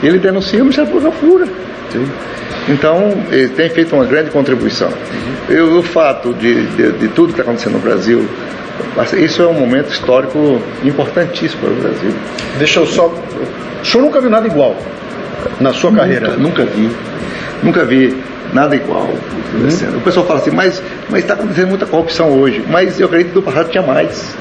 [0.04, 1.46] Ele denuncia, o Ministério Público apura.
[1.92, 2.06] Sim.
[2.70, 4.90] Então, ele tem feito uma grande contribuição.
[4.90, 5.56] Uhum.
[5.56, 8.28] E o fato de, de, de tudo que está acontecendo no Brasil,
[9.18, 12.12] isso é um momento histórico importantíssimo para o Brasil.
[12.58, 13.08] Deixa eu só.
[13.08, 14.76] O senhor nunca viu nada igual
[15.60, 16.36] na sua nunca, carreira?
[16.36, 16.90] Nunca vi.
[17.64, 18.16] Nunca vi
[18.58, 19.08] nada igual
[19.50, 19.98] acontecendo.
[19.98, 20.82] O pessoal fala assim, mas
[21.14, 22.64] está acontecendo muita corrupção hoje.
[22.68, 24.36] Mas eu acredito que no passado tinha mais.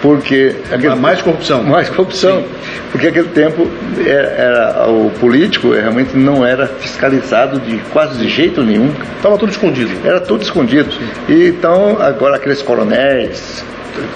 [0.00, 0.54] Porque.
[0.70, 1.62] Aquele, mais corrupção.
[1.64, 2.42] Mais corrupção.
[2.42, 2.48] Sim.
[2.90, 3.68] Porque aquele tempo
[4.04, 8.92] era, era, o político realmente não era fiscalizado de quase de jeito nenhum.
[9.16, 9.90] Estava tudo escondido.
[10.04, 10.90] Era tudo escondido.
[11.28, 13.64] E, então, agora aqueles coronéis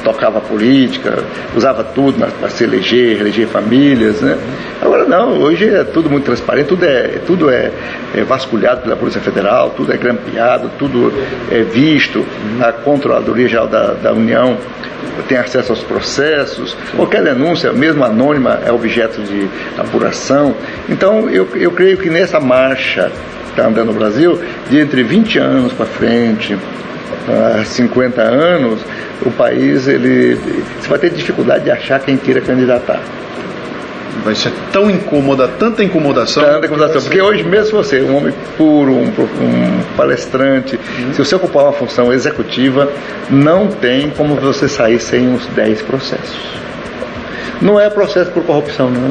[0.03, 1.25] tocava política,
[1.55, 4.37] usava tudo para se eleger, eleger famílias, né?
[4.81, 7.71] Agora não, hoje é tudo muito transparente, tudo é, tudo é,
[8.15, 11.13] é vasculhado pela Polícia Federal, tudo é grampeado, tudo
[11.51, 12.25] é visto,
[12.61, 14.57] a Controladoria Geral da, da União
[15.29, 19.49] tem acesso aos processos, qualquer denúncia, mesmo anônima, é objeto de
[19.79, 20.55] apuração.
[20.89, 23.11] Então, eu, eu creio que nessa marcha
[23.45, 26.57] que está andando no Brasil, de entre 20 anos para frente,
[27.29, 28.81] há 50 anos,
[29.25, 30.37] o país ele,
[30.81, 33.01] você vai ter dificuldade de achar quem queira candidatar.
[34.25, 36.43] Vai ser tão incômoda, tanta incomodação.
[36.43, 41.13] Tanta incomodação, porque hoje mesmo você, um homem puro, um, um palestrante, uhum.
[41.13, 42.91] se você ocupar uma função executiva,
[43.31, 46.57] não tem como você sair sem uns 10 processos.
[47.61, 49.07] Não é processo por corrupção, não.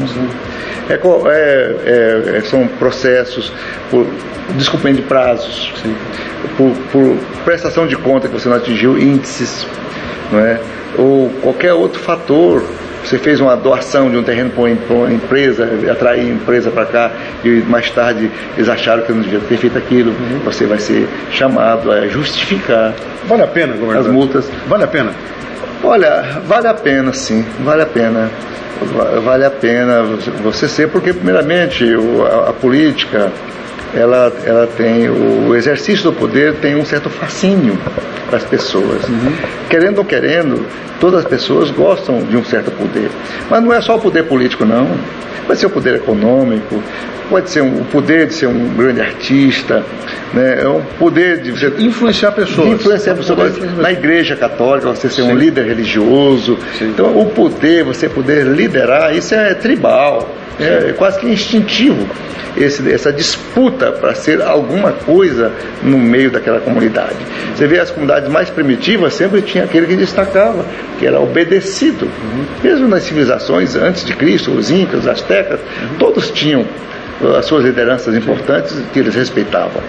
[0.89, 3.51] É, é, é, são processos
[3.89, 4.05] por
[4.55, 5.73] descumprimento de prazos,
[6.55, 9.65] por, por, prestação de conta que você não atingiu índices,
[10.31, 10.59] não é?
[10.97, 12.63] ou qualquer outro fator.
[13.03, 17.11] Você fez uma doação de um terreno para uma empresa, atrair empresa para cá
[17.43, 20.09] e mais tarde eles acharam que não devia ter feito aquilo.
[20.09, 20.39] Uhum.
[20.45, 22.95] Você vai ser chamado a justificar.
[23.27, 24.07] Vale a pena, governador?
[24.09, 24.51] As multas.
[24.67, 25.11] Vale a pena?
[25.85, 28.31] Olha, vale a pena sim, vale a pena.
[29.23, 30.03] Vale a pena
[30.43, 33.31] você ser, porque primeiramente a, a política
[33.93, 37.77] ela, ela tem o exercício do poder tem um certo fascínio
[38.27, 39.07] para as pessoas.
[39.07, 39.33] Uhum.
[39.69, 40.65] Querendo ou querendo,
[40.99, 43.09] todas as pessoas gostam de um certo poder.
[43.49, 44.89] Mas não é só o poder político, não.
[45.47, 46.81] Pode ser o poder econômico,
[47.29, 49.83] pode ser um, o poder de ser um grande artista,
[50.33, 50.63] né?
[50.63, 52.69] é um poder de você influenciar pessoas.
[52.69, 53.53] Influenciar pessoas.
[53.77, 55.31] Na igreja católica, você ser Sim.
[55.31, 56.57] um líder religioso.
[56.79, 56.89] Sim.
[56.89, 60.27] Então, o poder, você poder liderar, isso é tribal,
[60.59, 62.07] é, é quase que instintivo
[62.57, 65.51] esse, essa disputa para ser alguma coisa
[65.83, 67.15] no meio daquela comunidade.
[67.55, 70.65] Você vê as comunidades mais primitivas, sempre tinha aquele que destacava,
[70.99, 72.09] que era obedecido.
[72.63, 75.59] Mesmo nas civilizações antes de Cristo, os incas, os astecas,
[75.99, 76.65] todos tinham
[77.37, 79.81] as suas lideranças importantes que eles respeitavam.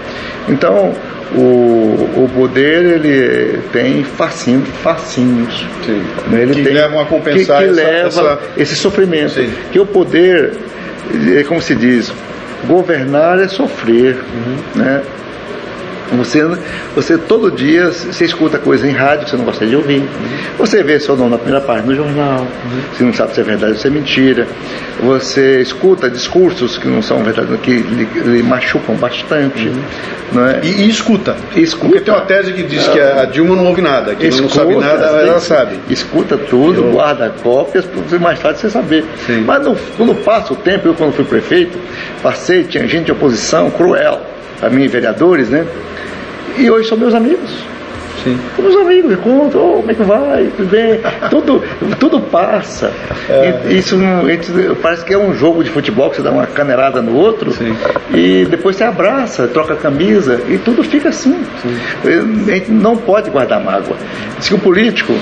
[0.49, 0.93] Então,
[1.35, 6.03] o, o poder ele tem fascínios, fascínios Sim.
[6.33, 8.39] Ele que tem, levam a compensar que, que essa, leva essa...
[8.57, 9.33] esse sofrimento.
[9.33, 9.53] Sim.
[9.73, 10.53] Que o poder,
[11.37, 12.13] é como se diz,
[12.67, 14.83] Governar é sofrer, uhum.
[14.83, 15.03] né?
[16.13, 16.45] Você,
[16.95, 20.01] você todo dia você escuta coisa em rádio que você não gosta de ouvir.
[20.01, 20.07] Uhum.
[20.59, 22.41] Você vê seu nome na primeira página do jornal.
[22.41, 22.81] Uhum.
[22.93, 24.47] Você não sabe se é verdade ou se é mentira.
[25.03, 29.69] Você escuta discursos que não são verdadeiros, que lhe, lhe machucam bastante.
[29.69, 29.83] Uhum.
[30.33, 30.61] Não é?
[30.63, 31.37] e, e, escuta.
[31.55, 31.87] escuta.
[31.87, 34.51] Porque tem uma tese que diz que a Dilma não ouve nada, que escuta, não
[34.51, 35.79] sabe nada, ela sabe.
[35.89, 36.93] Escuta tudo, eu...
[36.93, 39.05] guarda cópias para mais fácil você saber.
[39.27, 39.43] Sim.
[39.47, 41.79] Mas no, quando passa o tempo, eu quando fui prefeito,
[42.23, 45.67] passei, tinha gente de oposição cruel a mim, vereadores, né?
[46.59, 47.67] E hoje são meus amigos.
[48.27, 48.39] Sim.
[48.57, 51.01] São meus amigos, me contam, oh, como é que vai, tudo bem,
[51.31, 51.63] tudo,
[52.01, 52.91] tudo passa.
[53.29, 53.73] É.
[53.73, 53.97] Isso
[54.83, 57.77] parece que é um jogo de futebol que você dá uma canelada no outro Sim.
[58.13, 61.39] e depois você abraça, troca a camisa e tudo fica assim.
[61.63, 62.51] Sim.
[62.51, 63.97] A gente não pode guardar mágoa.
[64.39, 65.13] Diz que o político,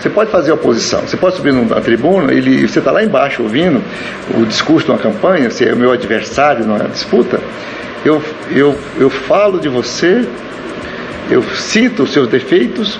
[0.00, 3.82] você pode fazer oposição, você pode subir na tribuna e você está lá embaixo ouvindo
[4.38, 7.38] o discurso de uma campanha, se é o meu adversário na disputa,
[8.04, 10.26] eu, eu, eu falo de você,
[11.30, 12.98] eu cito os seus defeitos,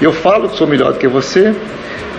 [0.00, 1.54] eu falo que sou melhor do que você,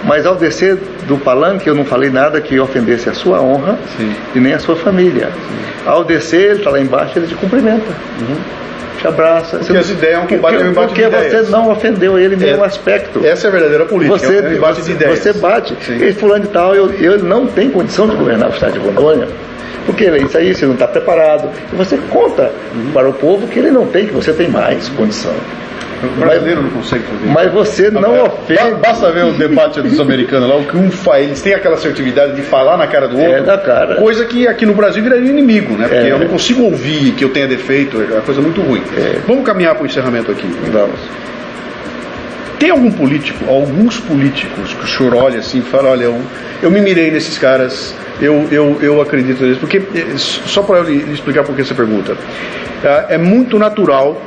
[0.03, 4.13] mas ao descer do palanque eu não falei nada que ofendesse a sua honra Sim.
[4.35, 5.27] e nem a sua família.
[5.27, 5.85] Sim.
[5.85, 7.91] Ao descer, ele está lá embaixo, ele te cumprimenta.
[8.19, 8.61] Uhum
[9.01, 9.57] te abraça.
[9.57, 12.35] Porque as ideias é um combate, porque, é um embate porque você não ofendeu ele
[12.35, 13.25] em nenhum é, aspecto.
[13.25, 15.19] Essa é a verdadeira política, você, é um embate você, de ideias.
[15.19, 15.75] Você bate.
[15.81, 16.03] Sim.
[16.03, 19.27] E fulano de tal, eu, eu não tenho condição de governar o estado de Rondônia.
[19.85, 21.49] Porque isso aí você não está preparado.
[21.73, 22.51] E você conta
[22.93, 25.33] para o povo que ele não tem, que você tem mais condição.
[26.03, 27.33] O brasileiro mas, não consegue fazer isso.
[27.33, 28.75] Mas você não é, ofende.
[28.81, 32.35] Basta ver o debate dos americanos lá, o que um faz, eles têm aquela assertividade
[32.35, 33.37] de falar na cara do é, outro.
[33.37, 33.95] É da cara.
[33.95, 35.87] Coisa que aqui no Brasil viraria inimigo, né?
[35.87, 36.11] Porque é.
[36.11, 38.81] eu não consigo ouvir que eu tenha defeito, é uma coisa muito ruim.
[38.97, 39.19] É.
[39.27, 40.47] Vamos caminhar para o encerramento aqui.
[40.71, 40.99] Vamos.
[42.57, 46.21] Tem algum político, alguns políticos que o senhor olha assim e fala, olha, eu,
[46.61, 49.59] eu me mirei nesses caras, eu, eu, eu acredito nisso.
[49.59, 52.15] Porque, eh, só para eu lhe explicar por que essa pergunta,
[52.83, 54.21] ah, é muito natural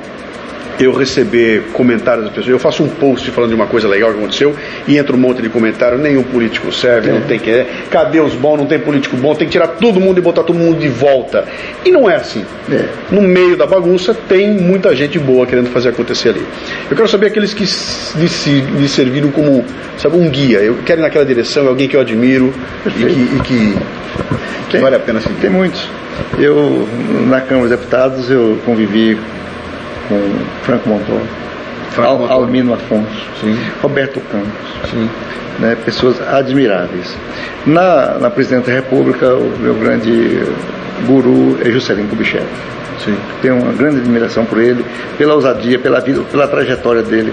[0.78, 2.52] eu receber comentários das pessoas.
[2.52, 4.54] Eu faço um post falando de uma coisa legal que aconteceu
[4.86, 5.98] e entra um monte de comentário.
[5.98, 7.12] Nenhum político serve, é.
[7.12, 7.50] não tem que.
[7.50, 8.58] É, cadê os bons?
[8.58, 11.44] Não tem político bom, tem que tirar todo mundo e botar todo mundo de volta.
[11.84, 12.44] E não é assim.
[12.70, 12.84] É.
[13.10, 16.46] No meio da bagunça tem muita gente boa querendo fazer acontecer ali.
[16.90, 17.64] Eu quero saber aqueles que
[18.16, 19.64] lhe serviram como
[19.98, 20.58] sabe, um guia.
[20.58, 22.52] Eu quero ir naquela direção, é alguém que eu admiro
[22.86, 23.76] e que, e que,
[24.70, 25.34] que vale a pena seguir.
[25.40, 25.88] Tem muitos.
[26.38, 26.88] Eu,
[27.26, 29.18] na Câmara dos Deputados, eu convivi
[30.08, 30.20] com
[30.62, 31.26] Franco Montoro,
[31.96, 33.56] Al, Almino Afonso, Sim.
[33.82, 35.08] Roberto Campos, Sim.
[35.58, 37.16] Né, pessoas admiráveis.
[37.66, 40.42] Na, na Presidente da República, o meu grande
[41.06, 42.44] guru é Juscelino Kubitschek.
[43.42, 44.84] Tenho uma grande admiração por ele,
[45.18, 47.32] pela ousadia, pela vida, pela trajetória dele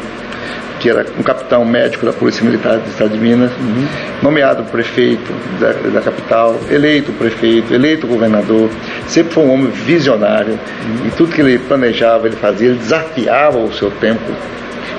[0.82, 3.88] que era um capitão médico da Polícia Militar do Estado de Minas, uhum.
[4.24, 8.68] nomeado prefeito da, da, capital, eleito prefeito, eleito governador,
[9.08, 11.08] sempre foi um homem visionário uhum.
[11.08, 14.24] e tudo que ele planejava, ele fazia, ele desafiava o seu tempo.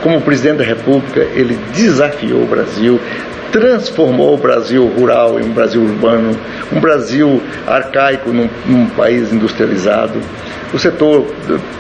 [0.01, 3.01] Como presidente da República, ele desafiou o Brasil,
[3.51, 6.37] transformou o Brasil rural em um Brasil urbano,
[6.73, 10.21] um Brasil arcaico num, num país industrializado.
[10.73, 11.27] O setor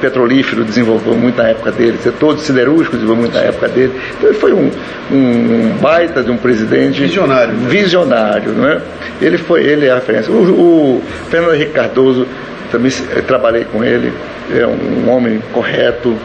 [0.00, 3.92] petrolífero desenvolveu muito na época dele, o setor siderúrgico desenvolveu muito na época dele.
[4.18, 4.70] Então ele foi um,
[5.10, 7.68] um baita de um presidente visionário, né?
[7.68, 8.82] visionário, não é?
[9.20, 10.30] Ele foi, ele é a referência.
[10.32, 12.26] O, o Fernando Henrique Cardoso
[12.70, 12.90] também
[13.26, 14.12] trabalhei com ele,
[14.50, 16.16] é um homem correto,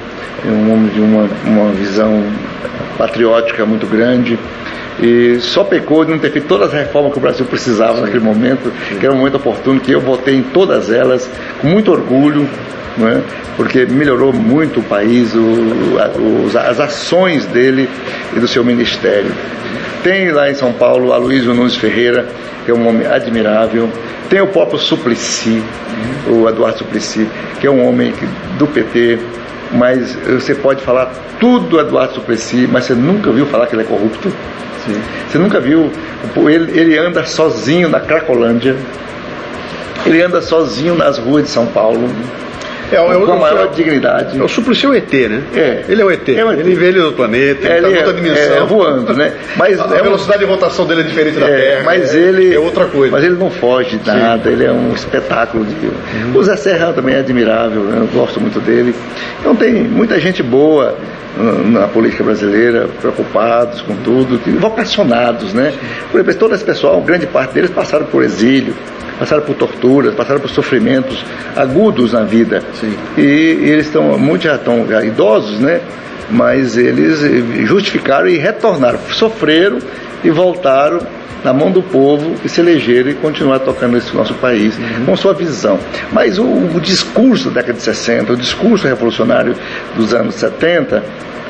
[0.45, 2.23] é um homem de uma, uma visão
[2.97, 4.37] patriótica muito grande.
[4.99, 8.23] E só pecou de não ter feito todas as reformas que o Brasil precisava naquele
[8.23, 11.29] momento, que era um momento oportuno, que eu votei em todas elas,
[11.61, 12.49] com muito orgulho,
[12.97, 13.21] né?
[13.55, 17.87] porque melhorou muito o país, o, a, as ações dele
[18.35, 19.31] e do seu ministério.
[20.03, 22.27] Tem lá em São Paulo Aloysio Nunes Ferreira,
[22.65, 23.89] que é um homem admirável.
[24.29, 25.61] Tem o próprio Suplicy,
[26.27, 27.27] o Eduardo Suplicy,
[27.59, 28.13] que é um homem
[28.57, 29.19] do PT,
[29.71, 33.83] mas você pode falar tudo do Eduardo Suplicy, mas você nunca viu falar que ele
[33.83, 34.31] é corrupto.
[35.29, 35.91] Você nunca viu.
[36.35, 38.75] Ele, ele anda sozinho na Cracolândia.
[40.05, 42.09] Ele anda sozinho nas ruas de São Paulo.
[42.91, 44.39] É, é, com a maior dignidade.
[44.39, 45.43] É o Suplicy é o ET, né?
[45.55, 45.85] É.
[45.87, 46.29] Ele é o ET.
[46.29, 46.59] É o ET.
[46.59, 48.57] Ele vem do planeta, é, ele está é, dimensão.
[48.57, 49.33] É, voando, né?
[49.55, 50.47] Mas a, a velocidade um...
[50.47, 51.83] de rotação dele é diferente da Terra.
[51.83, 52.53] Mas é, ele.
[52.53, 53.11] É outra coisa.
[53.11, 54.49] Mas ele não foge de nada, Sim.
[54.55, 55.73] ele é um espetáculo de.
[55.85, 56.35] Uhum.
[56.35, 57.97] O Zé Serra também é admirável, né?
[57.99, 58.95] eu gosto muito dele.
[59.39, 60.95] Então tem muita gente boa
[61.65, 65.73] na política brasileira, preocupados com tudo, vocacionados, né?
[66.11, 68.73] Por exemplo, todo esse pessoal, grande parte deles passaram por exílio,
[69.19, 71.23] passaram por torturas, passaram por sofrimentos
[71.55, 72.61] agudos na vida.
[72.73, 72.93] Sim.
[73.17, 75.81] E, e eles estão, muitos já estão já idosos, né?
[76.29, 77.19] Mas eles
[77.65, 79.79] justificaram e retornaram, sofreram
[80.23, 80.99] e voltaram
[81.43, 85.05] na mão do povo e se elegeram e continuar tocando esse nosso país uhum.
[85.05, 85.79] com sua visão.
[86.11, 89.55] Mas o, o, discurso da década de 60, o discurso revolucionário
[89.95, 91.03] dos anos 70,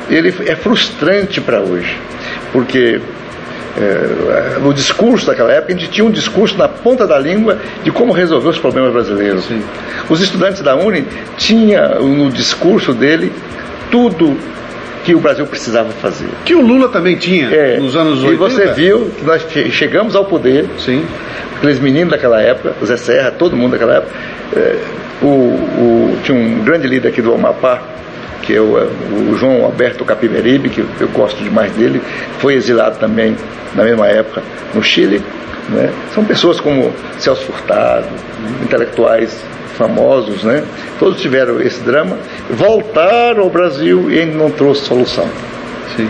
[0.08, 1.96] ele é frustrante para hoje,
[2.52, 3.00] porque
[3.78, 7.90] é, no discurso daquela época, a gente tinha um discurso na ponta da língua de
[7.90, 9.44] como resolver os problemas brasileiros.
[9.44, 9.62] Sim.
[10.08, 11.06] Os estudantes da Uni
[11.36, 13.32] tinham no discurso dele
[13.90, 14.36] tudo
[15.04, 16.28] que o Brasil precisava fazer.
[16.44, 18.32] Que o Lula também tinha é, nos anos 80.
[18.32, 21.04] E você viu que nós chegamos ao poder, Sim.
[21.56, 24.12] aqueles meninos daquela época, Zé Serra, todo mundo daquela época,
[24.56, 24.76] é,
[25.22, 27.80] o, o, tinha um grande líder aqui do Amapá,
[28.48, 28.76] que é o,
[29.30, 32.00] o João Alberto Capiberibe, que eu gosto demais dele,
[32.38, 33.36] foi exilado também
[33.74, 34.42] na mesma época
[34.74, 35.22] no Chile.
[35.68, 35.92] Né?
[36.14, 38.06] São pessoas como Celso Furtado,
[38.62, 39.38] intelectuais
[39.76, 40.64] famosos, né?
[40.98, 42.16] todos tiveram esse drama,
[42.48, 45.28] voltaram ao Brasil e ainda não trouxe solução.
[45.94, 46.08] Sim.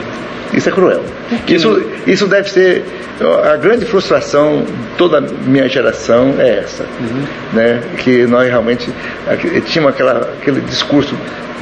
[0.54, 1.02] Isso é cruel.
[1.48, 2.84] Isso, isso deve ser
[3.52, 7.22] a grande frustração de toda a minha geração é essa, uhum.
[7.52, 7.82] né?
[7.98, 8.88] Que nós realmente
[9.66, 11.14] tínhamos aquela, aquele discurso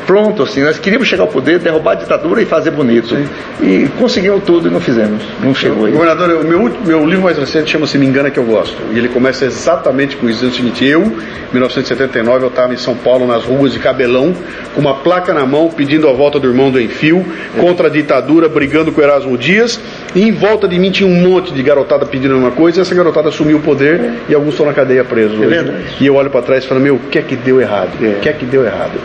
[0.06, 0.62] pronto, assim.
[0.62, 3.08] Nós queríamos chegar ao poder, derrubar a ditadura e fazer bonito.
[3.08, 3.26] Sim.
[3.62, 5.22] E conseguimos tudo e não fizemos.
[5.42, 5.92] Não chegou aí.
[5.92, 8.76] Governador, o meu, meu livro mais recente chama-se Me Engana Que Eu Gosto.
[8.92, 12.76] E ele começa exatamente com isso, dizendo o seguinte: eu, em 1979, eu estava em
[12.76, 14.34] São Paulo, nas ruas de Cabelão,
[14.74, 17.24] com uma placa na mão, pedindo a volta do irmão do Enfio,
[17.56, 17.60] é.
[17.60, 19.80] contra a ditadura, brigando com o Erasmo Dias.
[20.14, 22.78] E em volta de mim tinha um monte de garotada pedindo a mesma coisa.
[22.78, 24.12] E essa garotada assumiu o poder é.
[24.28, 25.36] e alguns estão na cadeia presos.
[25.40, 25.66] É
[26.00, 27.90] e eu olho para trás e falo: meu, o que é que deu errado?
[28.02, 28.08] É.
[28.08, 28.98] O que é que deu errado?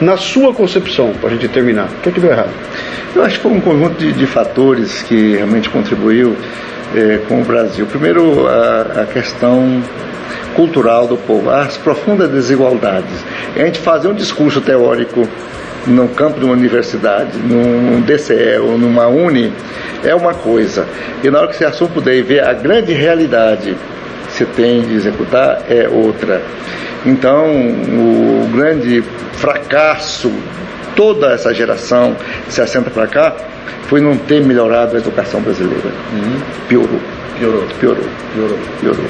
[0.00, 2.50] Na sua sua concepção, para a gente terminar, o que é que deu errado?
[3.14, 6.34] Eu acho que foi um conjunto de, de fatores que realmente contribuiu
[6.94, 7.86] é, com o Brasil.
[7.86, 9.82] Primeiro, a, a, questão
[10.54, 13.24] cultural do povo, as profundas desigualdades.
[13.56, 15.28] A gente fazer um discurso teórico
[15.86, 19.52] no campo de uma universidade, num DCE ou numa Uni,
[20.02, 20.86] é uma coisa.
[21.22, 23.76] E na hora que você assume poder e vê a grande realidade
[24.26, 26.42] que você tem de executar, é outra.
[27.06, 29.02] Então, o grande
[29.34, 30.32] fracasso
[30.96, 33.34] toda essa geração de 60 para cá
[33.84, 35.88] foi não ter melhorado a educação brasileira.
[36.12, 36.40] Uhum.
[36.68, 37.00] Piorou.
[37.38, 37.66] Piorou.
[37.78, 38.04] Piorou.
[38.34, 38.58] Piorou.
[38.80, 39.04] Piorou.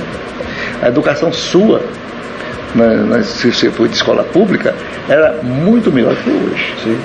[0.83, 1.83] A educação sua,
[2.75, 4.75] na, na, se você foi de escola pública,
[5.09, 6.75] era muito melhor que hoje.
[6.83, 6.99] Sim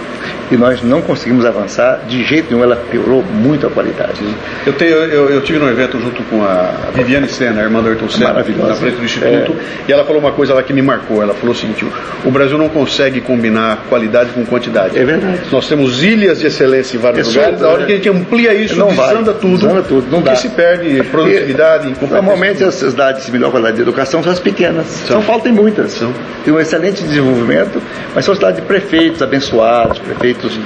[0.52, 4.20] e nós não conseguimos avançar de jeito nenhum, ela piorou muito a qualidade.
[4.66, 7.90] Eu, tenho, eu, eu tive num evento junto com a Viviane Senna, a irmã do
[7.90, 9.90] Ayrton Senna, na frente do Instituto, é.
[9.90, 11.22] e ela falou uma coisa lá que me marcou.
[11.22, 11.86] Ela falou o seguinte:
[12.24, 14.98] o Brasil não consegue combinar qualidade com quantidade.
[14.98, 15.42] É verdade.
[15.52, 18.54] Nós temos ilhas de excelência em vários é lugares, a hora que a gente amplia
[18.54, 19.58] isso, não desanda tudo.
[19.58, 20.36] Desanda tudo, não dá.
[20.36, 24.86] se perde produtividade e Normalmente as cidades de melhor qualidade de educação são as pequenas.
[24.86, 25.18] São.
[25.18, 26.02] São Paulo tem muitas.
[26.44, 27.82] Tem um excelente desenvolvimento,
[28.14, 30.60] mas são cidades de prefeitos abençoados, prefeitos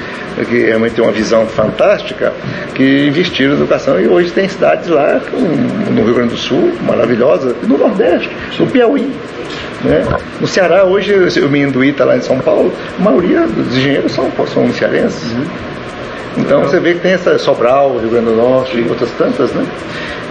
[0.45, 2.33] que realmente tem uma visão fantástica,
[2.73, 5.19] que investiram na educação e hoje tem cidades lá,
[5.91, 8.29] no Rio Grande do Sul, maravilhosas, no Nordeste,
[8.59, 9.11] no Piauí.
[9.83, 10.03] Né?
[10.39, 14.31] No Ceará, hoje, o Minduí está lá em São Paulo, a maioria dos engenheiros são,
[14.53, 15.31] são cearenses.
[15.33, 15.45] Uhum.
[16.37, 19.65] Então você vê que tem essa Sobral, Rio Grande do Norte e outras tantas, né?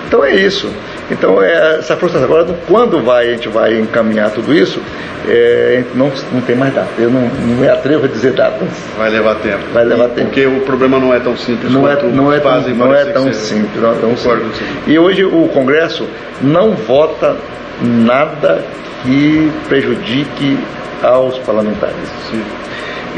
[0.07, 0.70] Então é isso.
[1.11, 2.28] Então, é, essa frustração.
[2.28, 4.80] Agora, quando vai, a gente vai encaminhar tudo isso,
[5.28, 6.88] é, não, não tem mais data.
[6.98, 8.68] Eu não, não me atrevo a dizer datas.
[8.96, 9.59] Vai levar tempo.
[9.72, 10.28] Vai levar tempo.
[10.28, 13.32] Porque o problema não é tão simples não é, não é tão, não é tão
[13.32, 13.80] simples.
[13.80, 14.61] Não é tão simples.
[14.86, 16.07] E hoje o Congresso
[16.40, 17.36] não vota
[17.82, 18.64] nada
[19.02, 20.59] que prejudique
[21.02, 21.96] aos parlamentares.
[22.30, 22.42] Sim.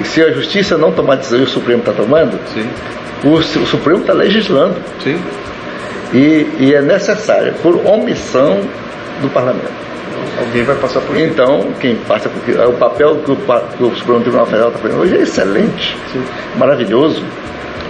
[0.00, 2.68] E se a Justiça não tomar decisão e o Supremo está tomando, Sim.
[3.24, 4.76] O, o Supremo está legislando.
[5.02, 5.18] Sim.
[6.12, 8.60] E, e é necessária por omissão
[9.20, 9.88] do parlamento.
[10.38, 11.26] Alguém vai passar por isso.
[11.26, 15.00] Então, quem passa por o papel que o, que o Supremo Tribunal Federal está fazendo
[15.00, 16.22] hoje é excelente, Sim.
[16.56, 17.22] maravilhoso.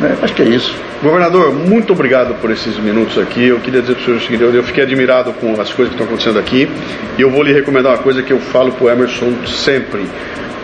[0.00, 0.16] Né?
[0.22, 0.74] Acho que é isso.
[1.02, 3.46] Governador, muito obrigado por esses minutos aqui.
[3.46, 6.00] Eu queria dizer para o senhor o seguinte: eu fiquei admirado com as coisas que
[6.00, 6.68] estão acontecendo aqui.
[7.16, 10.06] E eu vou lhe recomendar uma coisa que eu falo para o Emerson sempre.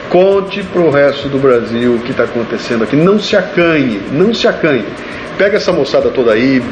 [0.09, 2.97] Conte para o resto do Brasil o que está acontecendo aqui.
[2.97, 4.85] Não se acanhe, não se acanhe.
[5.37, 6.62] Pega essa moçada toda aí,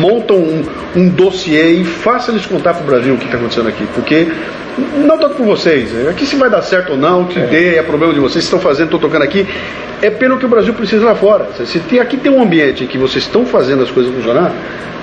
[0.00, 0.64] monta um,
[0.94, 3.86] um dossiê e faça eles contar para o Brasil o que está acontecendo aqui.
[3.94, 4.26] Porque
[5.04, 7.46] não tanto por vocês, aqui se vai dar certo ou não, que é.
[7.46, 9.46] dê, é problema de vocês, estão fazendo, estão tocando aqui,
[10.02, 11.48] é pelo que o Brasil precisa lá fora.
[11.64, 14.52] Se tem, aqui tem um ambiente em que vocês estão fazendo as coisas funcionar,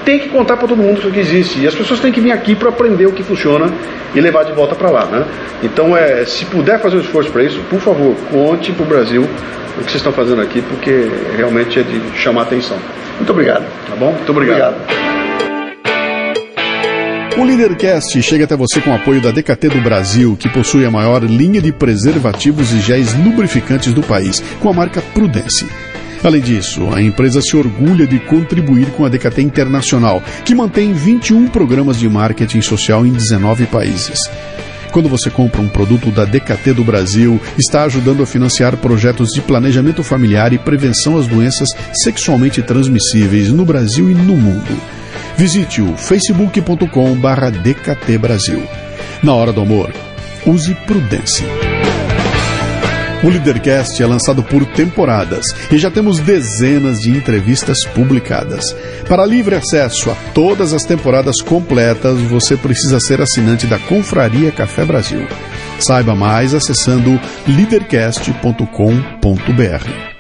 [0.06, 1.60] tem que contar para todo mundo isso que existe.
[1.60, 3.68] E as pessoas têm que vir aqui para aprender o que funciona
[4.14, 5.06] e levar de volta para lá.
[5.06, 5.26] Né?
[5.64, 9.28] Então, é, se puder fazer um esforço para isso, por favor, conte para o Brasil
[9.76, 12.78] o que vocês estão fazendo aqui, porque realmente é de chamar atenção.
[13.18, 13.66] Muito obrigado.
[13.88, 14.12] Tá bom?
[14.12, 14.76] Muito obrigado.
[14.76, 15.04] obrigado.
[17.36, 20.92] O Leadercast chega até você com o apoio da DKT do Brasil, que possui a
[20.92, 25.66] maior linha de preservativos e géis lubrificantes do país, com a marca Prudence.
[26.24, 31.48] Além disso, a empresa se orgulha de contribuir com a DKT Internacional, que mantém 21
[31.48, 34.20] programas de marketing social em 19 países.
[34.94, 39.42] Quando você compra um produto da DKT do Brasil, está ajudando a financiar projetos de
[39.42, 41.70] planejamento familiar e prevenção às doenças
[42.04, 44.80] sexualmente transmissíveis no Brasil e no mundo.
[45.36, 48.62] Visite o facebook.com/dkt Brasil.
[49.24, 49.92] Na hora do amor,
[50.46, 51.73] use prudência.
[53.24, 58.76] O Leadercast é lançado por temporadas e já temos dezenas de entrevistas publicadas.
[59.08, 64.84] Para livre acesso a todas as temporadas completas, você precisa ser assinante da Confraria Café
[64.84, 65.26] Brasil.
[65.80, 67.18] Saiba mais acessando
[67.48, 70.14] leadercast.com.br.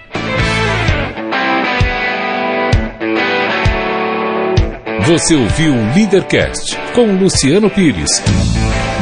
[5.05, 8.23] Você ouviu o Leadercast com Luciano Pires.